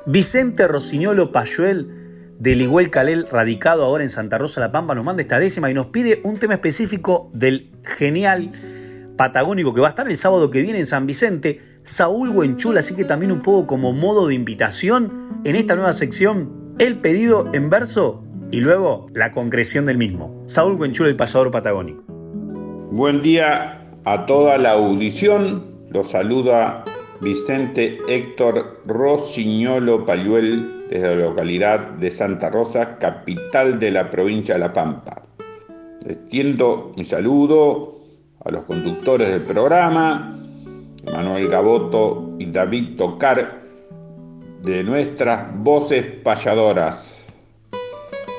[0.05, 2.00] Vicente Rosiñolo Payuel
[2.41, 5.75] de Liguel Calel, radicado ahora en Santa Rosa La Pampa, nos manda esta décima y
[5.75, 8.51] nos pide un tema específico del genial
[9.15, 12.95] patagónico que va a estar el sábado que viene en San Vicente, Saúl Huenchul, así
[12.95, 17.69] que también un poco como modo de invitación en esta nueva sección el pedido en
[17.69, 20.43] verso y luego la concreción del mismo.
[20.47, 22.03] Saúl Buenchulo, el pasador patagónico.
[22.89, 25.75] Buen día a toda la audición.
[25.91, 26.83] Los saluda
[27.21, 34.59] Vicente Héctor Rosiñolo Payuel desde la localidad de Santa Rosa, capital de la provincia de
[34.59, 35.23] La Pampa.
[36.05, 37.97] Extiendo mi saludo
[38.43, 40.37] a los conductores del programa,
[41.13, 43.61] Manuel Gaboto y David Tocar,
[44.63, 47.25] de nuestras voces payadoras.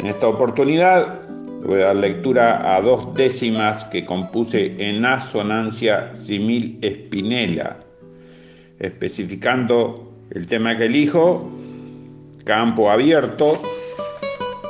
[0.00, 1.22] En esta oportunidad
[1.64, 7.78] voy a dar lectura a dos décimas que compuse en asonancia simil espinela,
[8.78, 11.50] especificando el tema que elijo,
[12.44, 13.60] Campo Abierto,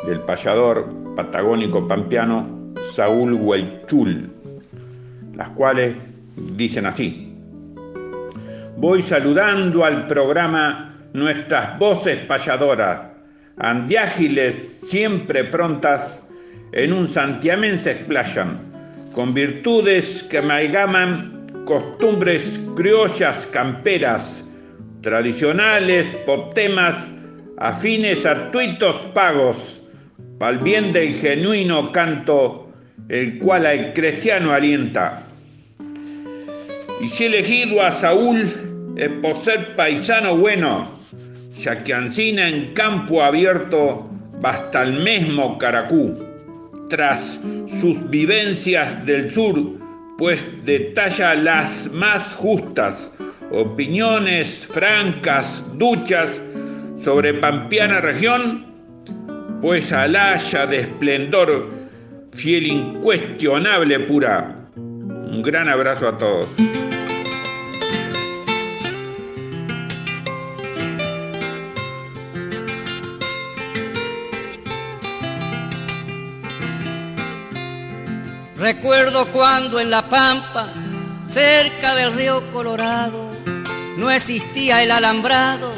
[0.06, 4.30] del payador patagónico pampeano Saúl Huaychul,
[5.34, 5.96] las cuales
[6.36, 7.32] dicen así.
[8.76, 13.00] Voy saludando al programa nuestras voces payadoras,
[13.56, 14.54] andiágiles
[14.84, 16.22] siempre prontas,
[16.72, 18.60] en un santiamén se explayan,
[19.14, 24.44] con virtudes que amalgaman costumbres criollas camperas,
[25.00, 27.08] tradicionales por temas
[27.62, 29.80] a tuitos pagos,
[30.38, 32.68] pa'l bien del genuino canto,
[33.08, 35.22] el cual al cristiano alienta.
[37.00, 38.50] Y si elegido a Saúl
[38.96, 40.90] es por ser paisano bueno,
[41.56, 44.10] ya que Ancina en campo abierto
[44.40, 46.18] basta el mismo Caracú.
[46.88, 47.40] Tras
[47.80, 49.56] sus vivencias del sur,
[50.18, 53.12] pues detalla las más justas,
[53.52, 56.42] opiniones francas, duchas
[57.02, 58.66] sobre Pampiana región,
[59.60, 61.68] pues alaya de esplendor,
[62.32, 64.56] fiel incuestionable pura.
[64.76, 66.48] Un gran abrazo a todos.
[78.58, 80.72] Recuerdo cuando en La Pampa,
[81.28, 83.28] cerca del río Colorado,
[83.98, 85.72] no existía el alambrado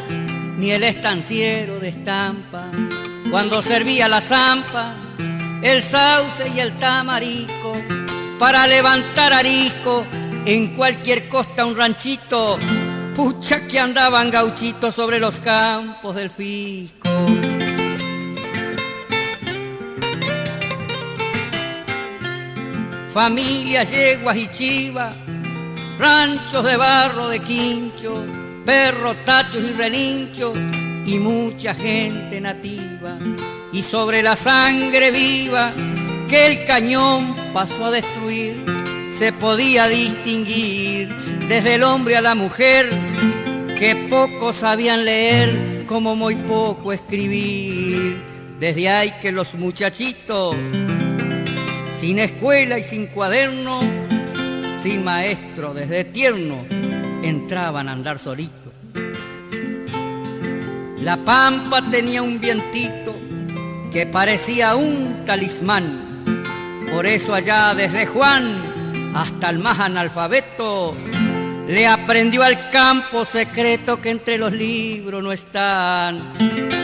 [0.64, 2.70] ni el estanciero de estampa.
[3.30, 4.94] Cuando servía la zampa,
[5.62, 7.74] el sauce y el tamarico,
[8.38, 10.06] para levantar arisco
[10.46, 12.56] en cualquier costa un ranchito,
[13.14, 17.10] pucha que andaban gauchitos sobre los campos del fisco.
[23.12, 25.14] familias, yeguas y chivas,
[26.00, 28.24] ranchos de barro de quincho,
[28.64, 30.56] perros, tachos y relinchos,
[31.06, 33.18] y mucha gente nativa.
[33.72, 35.72] Y sobre la sangre viva
[36.28, 38.64] que el cañón pasó a destruir,
[39.18, 41.08] se podía distinguir
[41.48, 42.88] desde el hombre a la mujer
[43.78, 48.22] que poco sabían leer como muy poco escribir.
[48.58, 50.56] Desde ahí que los muchachitos,
[52.00, 53.80] sin escuela y sin cuaderno,
[54.82, 56.64] sin maestro desde tierno,
[57.28, 58.72] entraban a andar solitos.
[61.00, 63.14] La pampa tenía un vientito
[63.92, 66.22] que parecía un talismán.
[66.92, 68.56] Por eso allá desde Juan
[69.14, 70.96] hasta el más analfabeto
[71.68, 76.83] le aprendió al campo secreto que entre los libros no están.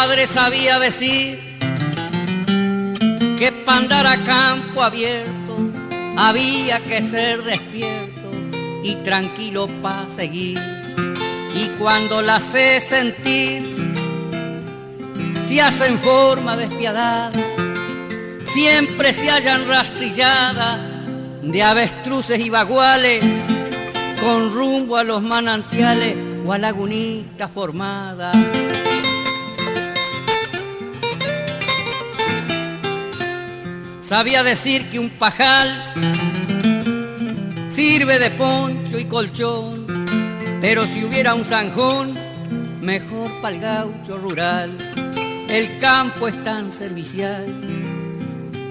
[0.00, 1.40] Padre sabía decir
[3.36, 5.58] que para andar a campo abierto
[6.16, 8.30] había que ser despierto
[8.84, 10.56] y tranquilo para seguir.
[11.52, 13.64] Y cuando la sé sentir,
[15.48, 17.32] se hace en forma despiadada,
[18.52, 20.78] siempre se hallan rastrilladas
[21.42, 23.20] de avestruces y baguales
[24.22, 28.36] con rumbo a los manantiales o a lagunitas formadas.
[34.08, 35.92] Sabía decir que un pajal
[37.76, 39.86] sirve de poncho y colchón,
[40.62, 42.14] pero si hubiera un zanjón,
[42.80, 44.78] mejor para el gaucho rural.
[45.50, 47.44] El campo es tan servicial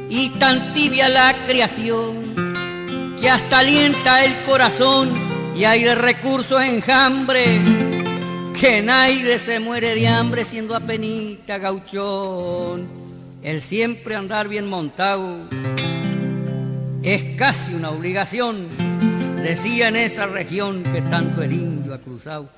[0.09, 5.11] y tan tibia la creación que hasta alienta el corazón
[5.55, 7.59] y hay de recursos enjambre
[8.59, 13.06] que nadie se muere de hambre siendo apenita gauchón
[13.43, 15.47] el siempre andar bien montado
[17.03, 18.67] es casi una obligación,
[19.41, 22.49] decía en esa región que tanto el indio ha cruzado.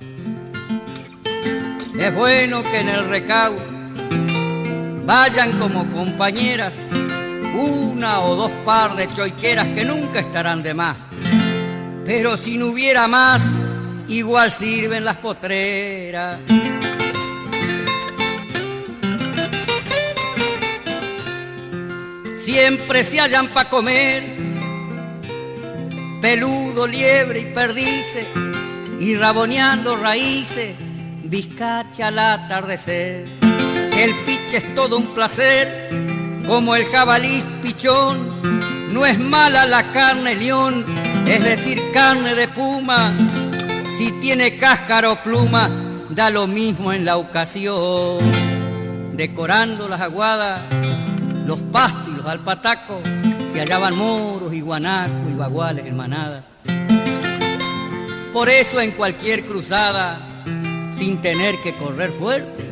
[1.98, 3.56] Es bueno que en el recao
[5.04, 6.74] vayan como compañeras
[7.54, 10.96] una o dos par de choiqueras que nunca estarán de más.
[12.04, 13.42] Pero si no hubiera más,
[14.08, 16.40] igual sirven las potreras.
[22.50, 24.24] Siempre se hallan pa' comer.
[26.20, 28.26] Peludo, liebre y perdice,
[28.98, 30.74] y raboneando raíces,
[31.22, 33.24] bizcacha al atardecer.
[33.96, 35.90] El piche es todo un placer,
[36.48, 38.18] como el jabalí pichón.
[38.92, 40.84] No es mala la carne león,
[41.28, 43.12] es decir, carne de puma.
[43.96, 45.70] Si tiene cáscara o pluma,
[46.08, 48.18] da lo mismo en la ocasión.
[49.12, 50.62] Decorando las aguadas,
[51.46, 53.00] los pastos al pataco
[53.52, 56.44] se hallaban moros y guanacos y baguales en manada.
[58.32, 60.20] Por eso en cualquier cruzada,
[60.96, 62.70] sin tener que correr fuerte,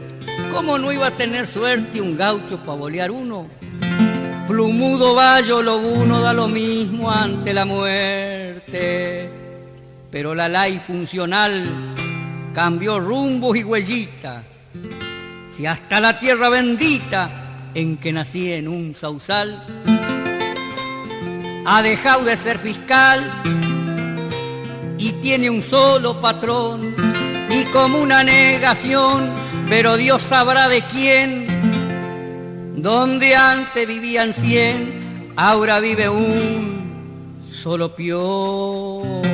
[0.53, 3.49] ¿cómo no iba a tener suerte un gaucho para bolear uno?
[4.47, 9.31] Plumudo vallo lobuno da lo mismo ante la muerte.
[10.11, 11.95] Pero la ley funcional
[12.55, 14.43] cambió rumbos y huellitas.
[15.57, 19.65] Si hasta la tierra bendita en que nací en un sausal.
[21.67, 23.43] Ha dejado de ser fiscal
[24.99, 26.95] y tiene un solo patrón
[27.51, 29.31] y como una negación,
[29.69, 31.47] pero Dios sabrá de quién.
[32.77, 39.28] Donde antes vivían cien, ahora vive un solo peón.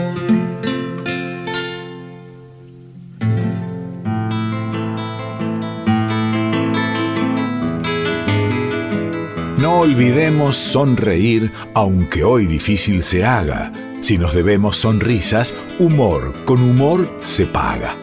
[9.64, 13.72] No olvidemos sonreír, aunque hoy difícil se haga.
[14.02, 17.96] Si nos debemos sonrisas, humor con humor se paga.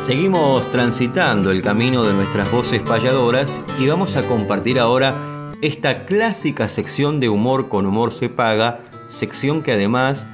[0.00, 5.14] Seguimos transitando el camino de nuestras voces payadoras y vamos a compartir ahora
[5.62, 10.26] esta clásica sección de humor con humor se paga, sección que además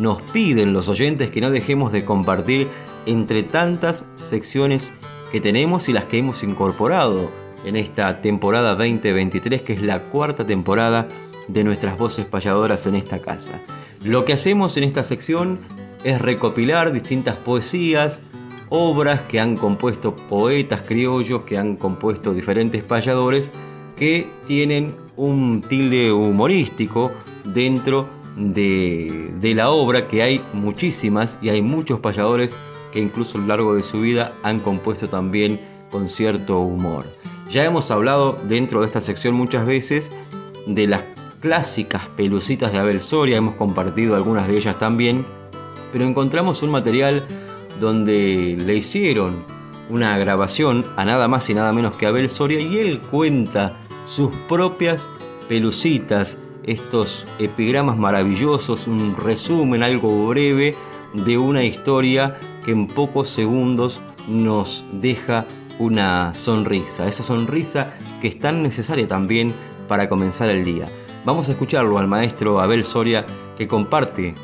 [0.00, 2.68] nos piden los oyentes que no dejemos de compartir
[3.04, 4.94] entre tantas secciones
[5.30, 7.30] que tenemos y las que hemos incorporado
[7.66, 11.06] en esta temporada 2023, que es la cuarta temporada
[11.48, 13.60] de nuestras voces payadoras en esta casa.
[14.02, 15.60] Lo que hacemos en esta sección
[16.02, 18.22] es recopilar distintas poesías,
[18.70, 23.52] obras que han compuesto poetas criollos, que han compuesto diferentes payadores,
[23.96, 27.12] que tienen un tilde humorístico
[27.44, 32.58] dentro de, la obra, que hay muchísimas y hay muchos payadores
[32.92, 35.60] que incluso a lo largo de su vida han compuesto también
[35.90, 37.04] con cierto humor.
[37.50, 40.12] Ya hemos hablado dentro de esta sección muchas veces
[40.66, 41.02] de las
[41.40, 45.26] clásicas pelucitas de Abel Soria, hemos compartido algunas de ellas también,
[45.92, 47.24] pero encontramos un material
[47.80, 49.44] donde le hicieron
[49.88, 53.72] una grabación a nada más y nada menos que Abel Soria y él cuenta
[54.04, 55.08] sus propias
[55.48, 60.74] pelucitas, estos epigramas maravillosos, un resumen algo breve
[61.14, 65.46] de una historia que en pocos segundos nos deja
[65.78, 69.54] una sonrisa, esa sonrisa que es tan necesaria también
[69.88, 70.88] para comenzar el día.
[71.24, 73.24] Vamos a escucharlo al maestro Abel Soria
[73.56, 74.34] que comparte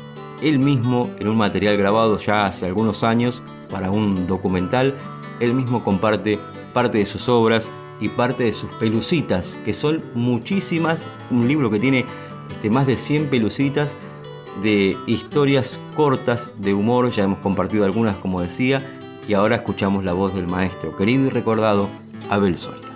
[0.41, 4.95] él mismo en un material grabado ya hace algunos años para un documental,
[5.39, 6.39] él mismo comparte
[6.73, 11.79] parte de sus obras y parte de sus pelucitas, que son muchísimas, un libro que
[11.79, 12.05] tiene
[12.49, 13.97] este, más de 100 pelucitas
[14.61, 20.13] de historias cortas de humor, ya hemos compartido algunas como decía, y ahora escuchamos la
[20.13, 21.89] voz del maestro, querido y recordado,
[22.29, 22.89] Abel Soria.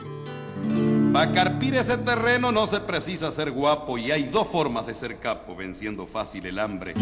[1.13, 5.19] Para carpir ese terreno no se precisa ser guapo y hay dos formas de ser
[5.19, 6.93] capo, venciendo fácil el hambre.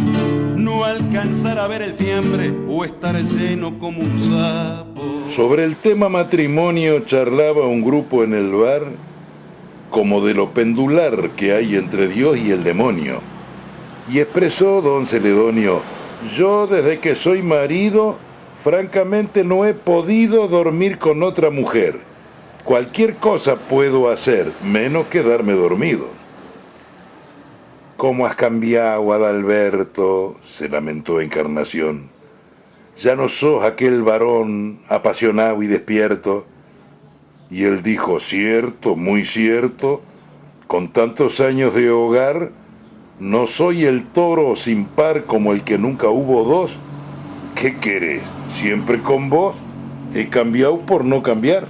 [0.60, 5.32] No alcanzar a ver el fiambre o estar lleno como un sapo.
[5.34, 8.84] Sobre el tema matrimonio charlaba un grupo en el bar
[9.90, 13.22] como de lo pendular que hay entre Dios y el demonio.
[14.12, 15.82] Y expresó don Celedonio,
[16.36, 18.18] yo desde que soy marido,
[18.62, 22.02] francamente no he podido dormir con otra mujer.
[22.66, 26.08] Cualquier cosa puedo hacer, menos quedarme dormido.
[28.00, 30.38] ¿Cómo has cambiado, Adalberto?
[30.42, 32.10] se lamentó Encarnación.
[32.96, 36.46] Ya no sos aquel varón apasionado y despierto.
[37.52, 40.02] Y él dijo, cierto, muy cierto,
[40.68, 42.52] con tantos años de hogar,
[43.20, 46.78] no soy el toro sin par como el que nunca hubo dos.
[47.54, 48.24] ¿Qué querés?
[48.50, 49.58] Siempre con vos.
[50.16, 51.68] He cambiado por no cambiar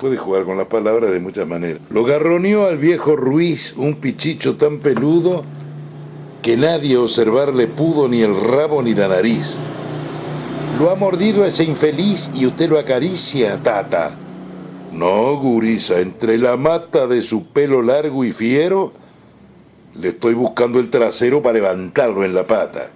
[0.00, 1.80] puede jugar con las palabras de muchas maneras.
[1.90, 5.44] Lo garroneó al viejo Ruiz, un pichicho tan peludo
[6.42, 9.56] que nadie observarle pudo ni el rabo ni la nariz.
[10.78, 14.16] Lo ha mordido ese infeliz y usted lo acaricia, tata.
[14.92, 18.92] No, gurisa, entre la mata de su pelo largo y fiero,
[19.94, 22.90] le estoy buscando el trasero para levantarlo en la pata.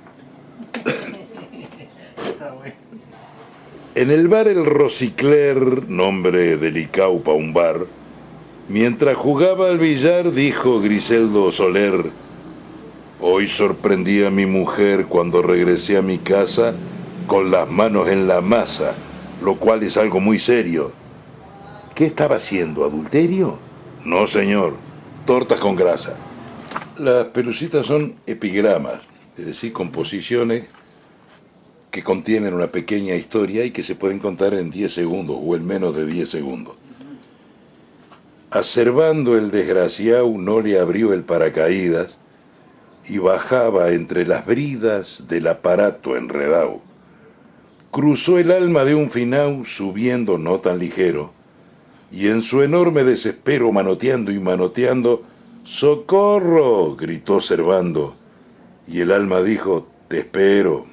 [3.97, 7.87] En el bar El Rosicler, nombre delicado para un bar,
[8.69, 12.11] mientras jugaba al billar, dijo Griseldo Soler,
[13.21, 16.75] Hoy sorprendí a mi mujer cuando regresé a mi casa
[17.29, 18.97] con las manos en la masa,
[19.45, 20.91] lo cual es algo muy serio.
[21.95, 22.85] ¿Qué estaba haciendo?
[22.85, 23.61] ¿Adulterio?
[24.05, 24.75] No, señor.
[25.25, 26.19] Tortas con grasa.
[26.99, 29.03] Las pelucitas son epigramas,
[29.39, 30.65] es decir, composiciones
[31.95, 35.65] que contienen una pequeña historia y que se pueden contar en 10 segundos o en
[35.65, 36.75] menos de 10 segundos.
[38.51, 42.19] Acervando el desgraciado no le abrió el paracaídas
[43.09, 46.83] y bajaba entre las bridas del aparato enredado.
[47.93, 51.33] Cruzó el alma de un finau subiendo no tan ligero,
[52.11, 55.23] y en su enorme desespero manoteando y manoteando,
[55.63, 56.97] ¡Socorro!
[56.97, 58.17] gritó Servando,
[58.89, 60.93] y el alma dijo, Te espero.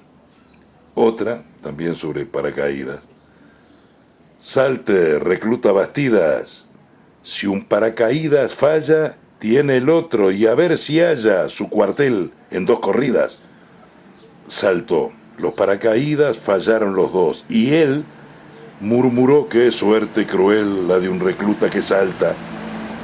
[0.96, 3.02] Otra, también sobre paracaídas.
[4.42, 6.66] Salte, recluta Bastidas.
[7.24, 12.66] Si un paracaídas falla, tiene el otro y a ver si haya su cuartel en
[12.66, 13.40] dos corridas.
[14.48, 15.12] Saltó.
[15.38, 18.04] Los paracaídas fallaron los dos y él
[18.80, 22.36] murmuró qué suerte cruel la de un recluta que salta.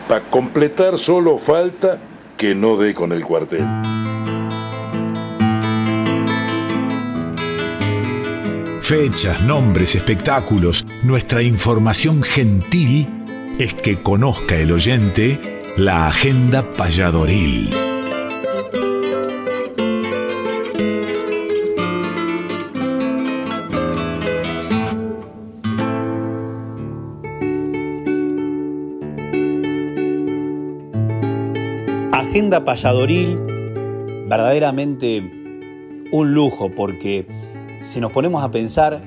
[0.07, 1.99] Para completar solo falta
[2.35, 3.65] que no dé con el cuartel.
[8.87, 13.05] Fechas, nombres, espectáculos, nuestra información gentil
[13.59, 15.37] es que conozca el oyente
[15.75, 17.69] la agenda payadoril.
[32.13, 33.37] Agenda payadoril,
[34.29, 35.29] verdaderamente
[36.13, 37.25] un lujo porque
[37.81, 39.01] si nos ponemos a pensar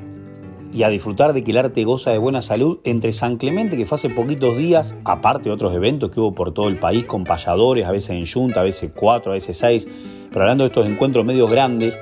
[0.72, 3.86] y a disfrutar de que el arte goza de buena salud, entre San Clemente, que
[3.86, 7.24] fue hace poquitos días, aparte de otros eventos que hubo por todo el país con
[7.24, 9.86] payadores, a veces en Junta, a veces cuatro, a veces seis,
[10.30, 11.98] pero hablando de estos encuentros medios grandes,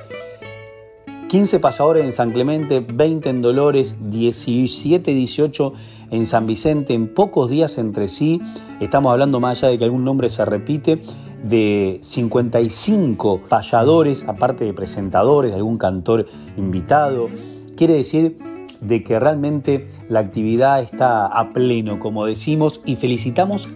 [1.29, 5.73] 15 payadores en San Clemente, 20 en Dolores, 17, 18
[6.11, 8.41] en San Vicente, en pocos días entre sí,
[8.79, 11.01] estamos hablando más allá de que algún nombre se repite,
[11.43, 16.25] de 55 payadores, aparte de presentadores, de algún cantor
[16.57, 17.27] invitado.
[17.75, 18.37] Quiere decir
[18.81, 23.67] de que realmente la actividad está a pleno, como decimos, y felicitamos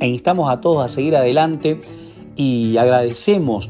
[0.00, 1.80] e instamos a todos a seguir adelante
[2.36, 3.68] y agradecemos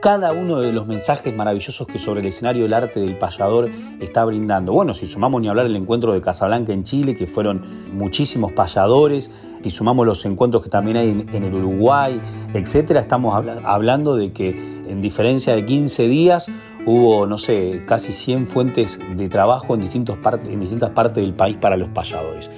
[0.00, 3.68] cada uno de los mensajes maravillosos que sobre el escenario del arte del payador
[4.00, 4.72] está brindando.
[4.72, 9.30] Bueno, si sumamos ni hablar el encuentro de Casablanca en Chile, que fueron muchísimos payadores,
[9.62, 12.20] si sumamos los encuentros que también hay en, el Uruguay,
[12.54, 13.34] etcétera, estamos
[13.64, 14.50] hablando de que
[14.88, 16.48] en diferencia de 15 días
[16.86, 21.56] hubo, no sé, casi 100 fuentes de trabajo en, distintos en distintas partes del país
[21.56, 22.50] para los payadores.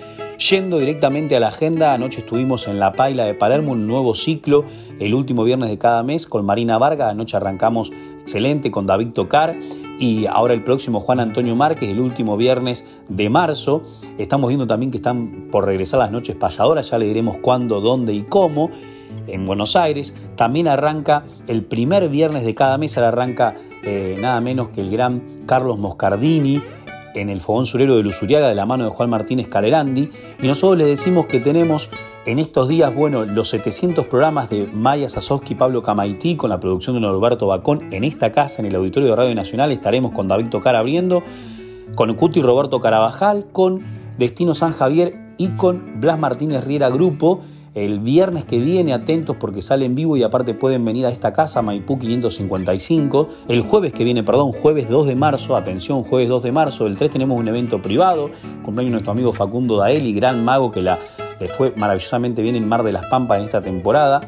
[0.48, 4.64] Yendo directamente a la agenda, anoche estuvimos en La Paila de Palermo, un nuevo ciclo,
[4.98, 9.54] el último viernes de cada mes con Marina Varga, anoche arrancamos excelente con David Tocar
[9.98, 13.82] y ahora el próximo Juan Antonio Márquez, el último viernes de marzo.
[14.16, 18.14] Estamos viendo también que están por regresar las noches payadoras, ya le diremos cuándo, dónde
[18.14, 18.70] y cómo.
[19.26, 24.68] En Buenos Aires también arranca el primer viernes de cada mes, arranca eh, nada menos
[24.68, 26.62] que el gran Carlos Moscardini,
[27.14, 30.10] en el Fogón Surero de Lusuriaga de la mano de Juan Martínez Calerandi
[30.42, 31.88] y nosotros les decimos que tenemos
[32.26, 36.60] en estos días, bueno, los 700 programas de Maya Sasowski y Pablo Camaití con la
[36.60, 40.28] producción de Norberto Bacón en esta casa, en el Auditorio de Radio Nacional, estaremos con
[40.28, 41.22] David Tocar abriendo,
[41.94, 43.80] con Cuti Roberto Carabajal, con
[44.18, 47.40] Destino San Javier y con Blas Martínez Riera Grupo
[47.74, 51.32] el viernes que viene, atentos porque sale en vivo y aparte pueden venir a esta
[51.32, 53.28] casa, Maipú 555.
[53.48, 56.96] El jueves que viene, perdón, jueves 2 de marzo, atención, jueves 2 de marzo, el
[56.96, 58.30] 3 tenemos un evento privado,
[58.64, 60.98] cumpleaños nuestro amigo Facundo Daeli, gran mago que la,
[61.38, 64.20] le fue maravillosamente bien en Mar de las Pampas en esta temporada.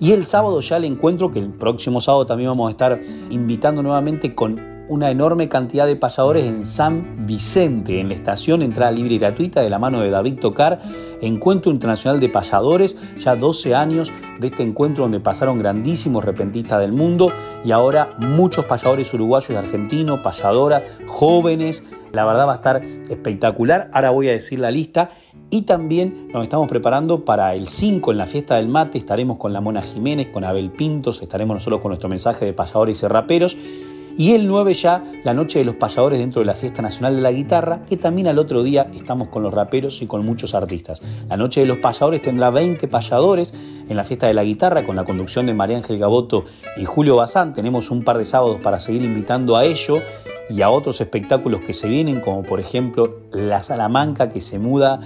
[0.00, 3.82] Y el sábado ya le encuentro, que el próximo sábado también vamos a estar invitando
[3.82, 9.14] nuevamente con una enorme cantidad de pasadores en San Vicente, en la estación entrada libre
[9.14, 10.80] y gratuita de la mano de David Tocar,
[11.20, 16.92] Encuentro Internacional de Payadores, ya 12 años de este encuentro donde pasaron grandísimos repentistas del
[16.92, 17.30] mundo
[17.64, 21.82] y ahora muchos payadores uruguayos argentinos, payadoras, jóvenes.
[22.12, 23.90] La verdad va a estar espectacular.
[23.92, 25.10] Ahora voy a decir la lista.
[25.50, 28.98] Y también nos estamos preparando para el 5 en la fiesta del mate.
[28.98, 33.02] Estaremos con la Mona Jiménez, con Abel Pintos, estaremos nosotros con nuestro mensaje de payadores
[33.02, 33.56] y raperos.
[34.18, 37.22] Y el 9 ya, la noche de los payadores dentro de la Fiesta Nacional de
[37.22, 41.00] la Guitarra, que también al otro día estamos con los raperos y con muchos artistas.
[41.30, 43.54] La noche de los payadores tendrá 20 payadores
[43.88, 46.44] en la Fiesta de la Guitarra con la conducción de María Ángel Gaboto
[46.76, 47.54] y Julio Bazán.
[47.54, 50.02] Tenemos un par de sábados para seguir invitando a ello
[50.50, 55.00] y a otros espectáculos que se vienen, como por ejemplo La Salamanca que se muda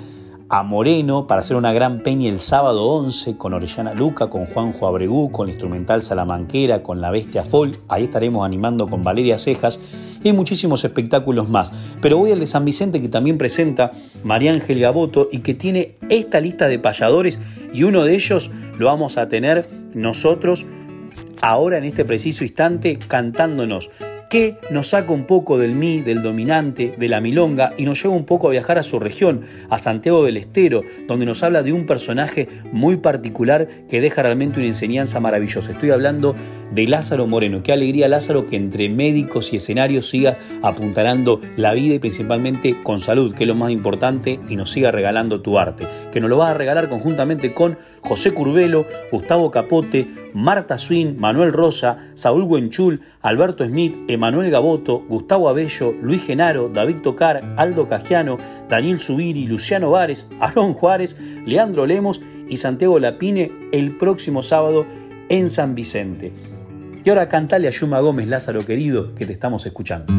[0.52, 4.86] a Moreno para hacer una gran peña el sábado 11 con Orellana Luca, con Juanjo
[4.86, 7.80] Abregú, con la instrumental Salamanquera, con la Bestia Folk.
[7.88, 9.80] Ahí estaremos animando con Valeria Cejas
[10.22, 11.72] y muchísimos espectáculos más.
[12.02, 13.92] Pero voy al de San Vicente que también presenta
[14.24, 17.40] María Ángel Gaboto y que tiene esta lista de payadores
[17.72, 20.66] y uno de ellos lo vamos a tener nosotros
[21.40, 23.90] ahora en este preciso instante cantándonos
[24.32, 28.14] que nos saca un poco del mí, del dominante, de la milonga y nos lleva
[28.14, 31.74] un poco a viajar a su región, a Santiago del Estero, donde nos habla de
[31.74, 35.72] un personaje muy particular que deja realmente una enseñanza maravillosa.
[35.72, 36.34] Estoy hablando
[36.72, 37.62] de Lázaro Moreno.
[37.62, 43.00] Qué alegría Lázaro que entre médicos y escenarios siga apuntalando la vida y principalmente con
[43.00, 45.86] salud, que es lo más importante, y nos siga regalando tu arte.
[46.10, 51.52] Que nos lo vas a regalar conjuntamente con José Curvelo, Gustavo Capote, Marta Swin, Manuel
[51.52, 58.38] Rosa, Saúl Buenchul, Alberto Smith, Emanuel Gaboto, Gustavo Abello, Luis Genaro, David Tocar, Aldo Cajiano,
[58.68, 64.86] Daniel Subiri, Luciano Vares, Aarón Juárez, Leandro Lemos y Santiago Lapine el próximo sábado
[65.28, 66.32] en San Vicente.
[67.04, 70.12] Y ahora cantale a Yuma Gómez, Lázaro querido, que te estamos escuchando.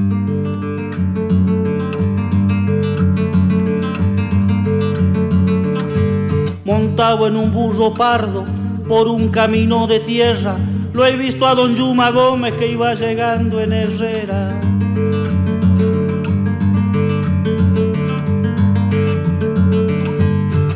[6.65, 8.45] Montado en un burro pardo
[8.87, 10.57] por un camino de tierra,
[10.93, 14.59] lo he visto a don Yuma Gómez que iba llegando en Herrera.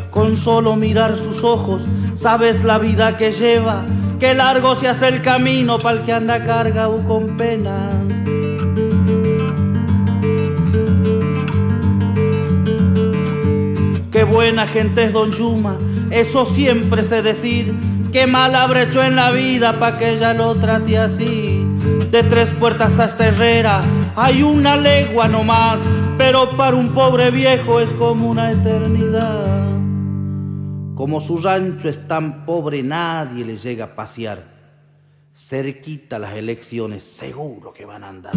[0.09, 3.85] Con solo mirar sus ojos, sabes la vida que lleva
[4.19, 7.93] que largo se hace el camino para el que anda cargado con penas.
[14.11, 15.77] Qué buena gente es Don Yuma,
[16.09, 17.96] eso siempre sé decir.
[18.11, 21.65] Qué mal habrá hecho en la vida pa' que ella lo trate así.
[22.09, 23.81] De tres puertas hasta Herrera
[24.15, 25.81] hay una legua nomás,
[26.17, 29.67] pero para un pobre viejo es como una eternidad.
[30.95, 34.43] Como su rancho es tan pobre, nadie le llega a pasear.
[35.33, 38.35] Cerquita las elecciones, seguro que van a andar.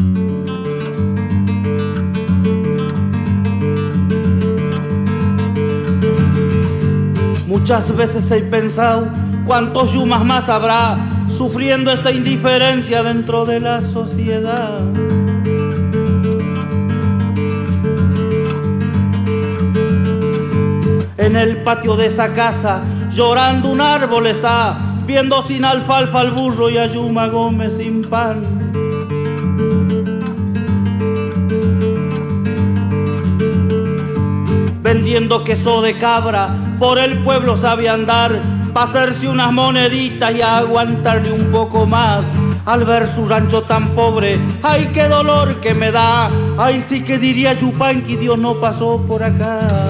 [7.47, 9.09] Muchas veces he pensado
[9.47, 10.97] ¿Cuántos yumas más habrá
[11.28, 14.80] sufriendo esta indiferencia dentro de la sociedad?
[21.16, 26.70] En el patio de esa casa, llorando un árbol está, viendo sin alfalfa al burro
[26.70, 28.61] y a Yuma Gómez sin pan.
[34.93, 41.33] vendiendo queso de cabra, por el pueblo sabe andar, pa' hacerse unas moneditas y aguantarle
[41.33, 42.25] un poco más.
[42.66, 47.18] Al ver su rancho tan pobre, ay qué dolor que me da, ay sí que
[47.18, 49.89] diría Yupanqui, Dios no pasó por acá.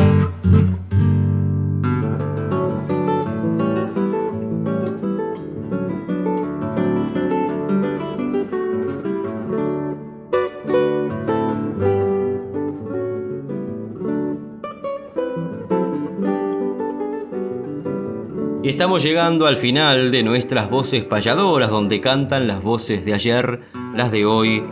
[18.81, 23.61] Estamos llegando al final de nuestras voces payadoras, donde cantan las voces de ayer,
[23.95, 24.64] las de hoy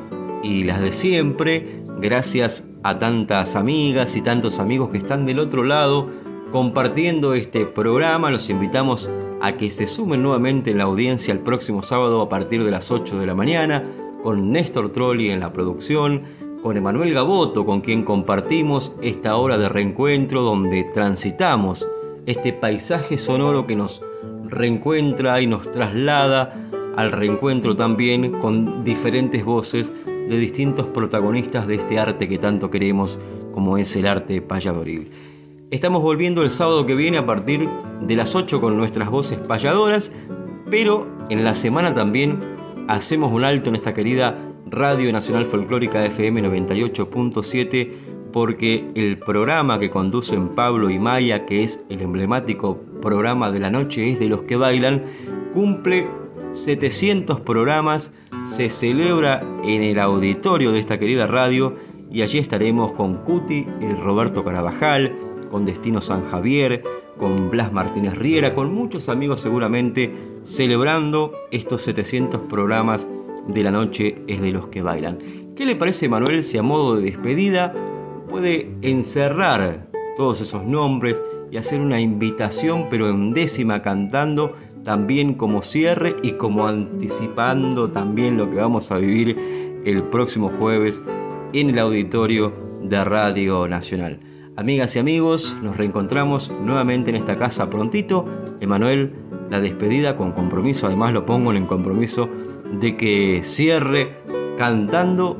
[0.42, 1.82] y las de siempre.
[1.98, 6.08] Gracias a tantas amigas y tantos amigos que están del otro lado
[6.50, 8.30] compartiendo este programa.
[8.30, 9.10] Los invitamos
[9.42, 12.90] a que se sumen nuevamente en la audiencia el próximo sábado a partir de las
[12.90, 13.84] 8 de la mañana,
[14.22, 16.22] con Néstor Trolli en la producción,
[16.62, 21.86] con Emanuel Gaboto, con quien compartimos esta hora de reencuentro donde transitamos
[22.28, 24.02] este paisaje sonoro que nos
[24.44, 26.54] reencuentra y nos traslada
[26.94, 33.18] al reencuentro también con diferentes voces de distintos protagonistas de este arte que tanto queremos
[33.50, 35.10] como es el arte payadoril.
[35.70, 37.66] Estamos volviendo el sábado que viene a partir
[38.02, 40.12] de las 8 con nuestras voces payadoras,
[40.70, 42.40] pero en la semana también
[42.88, 49.90] hacemos un alto en esta querida Radio Nacional Folclórica FM 98.7 porque el programa que
[49.90, 54.42] conducen Pablo y Maya, que es el emblemático programa de la noche es de los
[54.42, 55.04] que bailan,
[55.52, 56.08] cumple
[56.52, 58.12] 700 programas,
[58.44, 61.76] se celebra en el auditorio de esta querida radio
[62.10, 65.14] y allí estaremos con Cuti y Roberto Carabajal,
[65.50, 66.82] con Destino San Javier,
[67.18, 70.14] con Blas Martínez Riera, con muchos amigos seguramente
[70.44, 73.08] celebrando estos 700 programas
[73.48, 75.18] de la noche es de los que bailan.
[75.56, 77.74] ¿Qué le parece Manuel si a modo de despedida
[78.28, 84.54] puede encerrar todos esos nombres y hacer una invitación, pero en décima cantando,
[84.84, 91.02] también como cierre y como anticipando también lo que vamos a vivir el próximo jueves
[91.52, 92.52] en el auditorio
[92.82, 94.20] de Radio Nacional.
[94.56, 98.26] Amigas y amigos, nos reencontramos nuevamente en esta casa prontito.
[98.60, 99.14] Emanuel,
[99.50, 102.28] la despedida con compromiso, además lo pongo en compromiso
[102.72, 104.16] de que cierre
[104.56, 105.38] cantando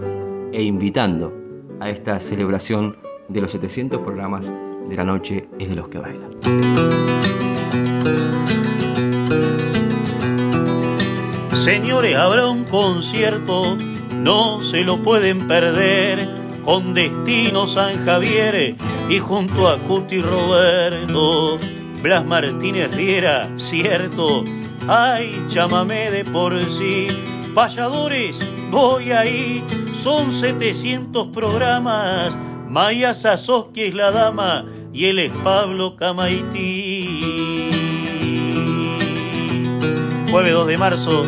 [0.53, 1.38] e invitando
[1.81, 2.97] a esta celebración
[3.29, 4.53] de los 700 programas
[4.89, 6.31] de la noche es de los que bailan.
[11.53, 13.76] Señores, habrá un concierto,
[14.14, 16.29] no se lo pueden perder,
[16.64, 18.76] con destino San Javier
[19.09, 21.59] y junto a Cuti Roberto,
[22.03, 24.45] Blas Martínez Riera, cierto,
[24.87, 27.07] ay, chámame de por sí,
[27.55, 28.39] payadores,
[28.70, 29.64] voy ahí,
[29.99, 32.39] son 700 programas,
[32.69, 37.69] Maya Sasoski es la dama y él es Pablo Camaití.
[40.31, 41.25] Jueves 2 de marzo,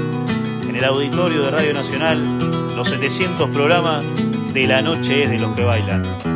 [0.69, 2.23] en el auditorio de Radio Nacional,
[2.77, 4.05] los 700 programas
[4.55, 6.30] de la noche es de los que bailan.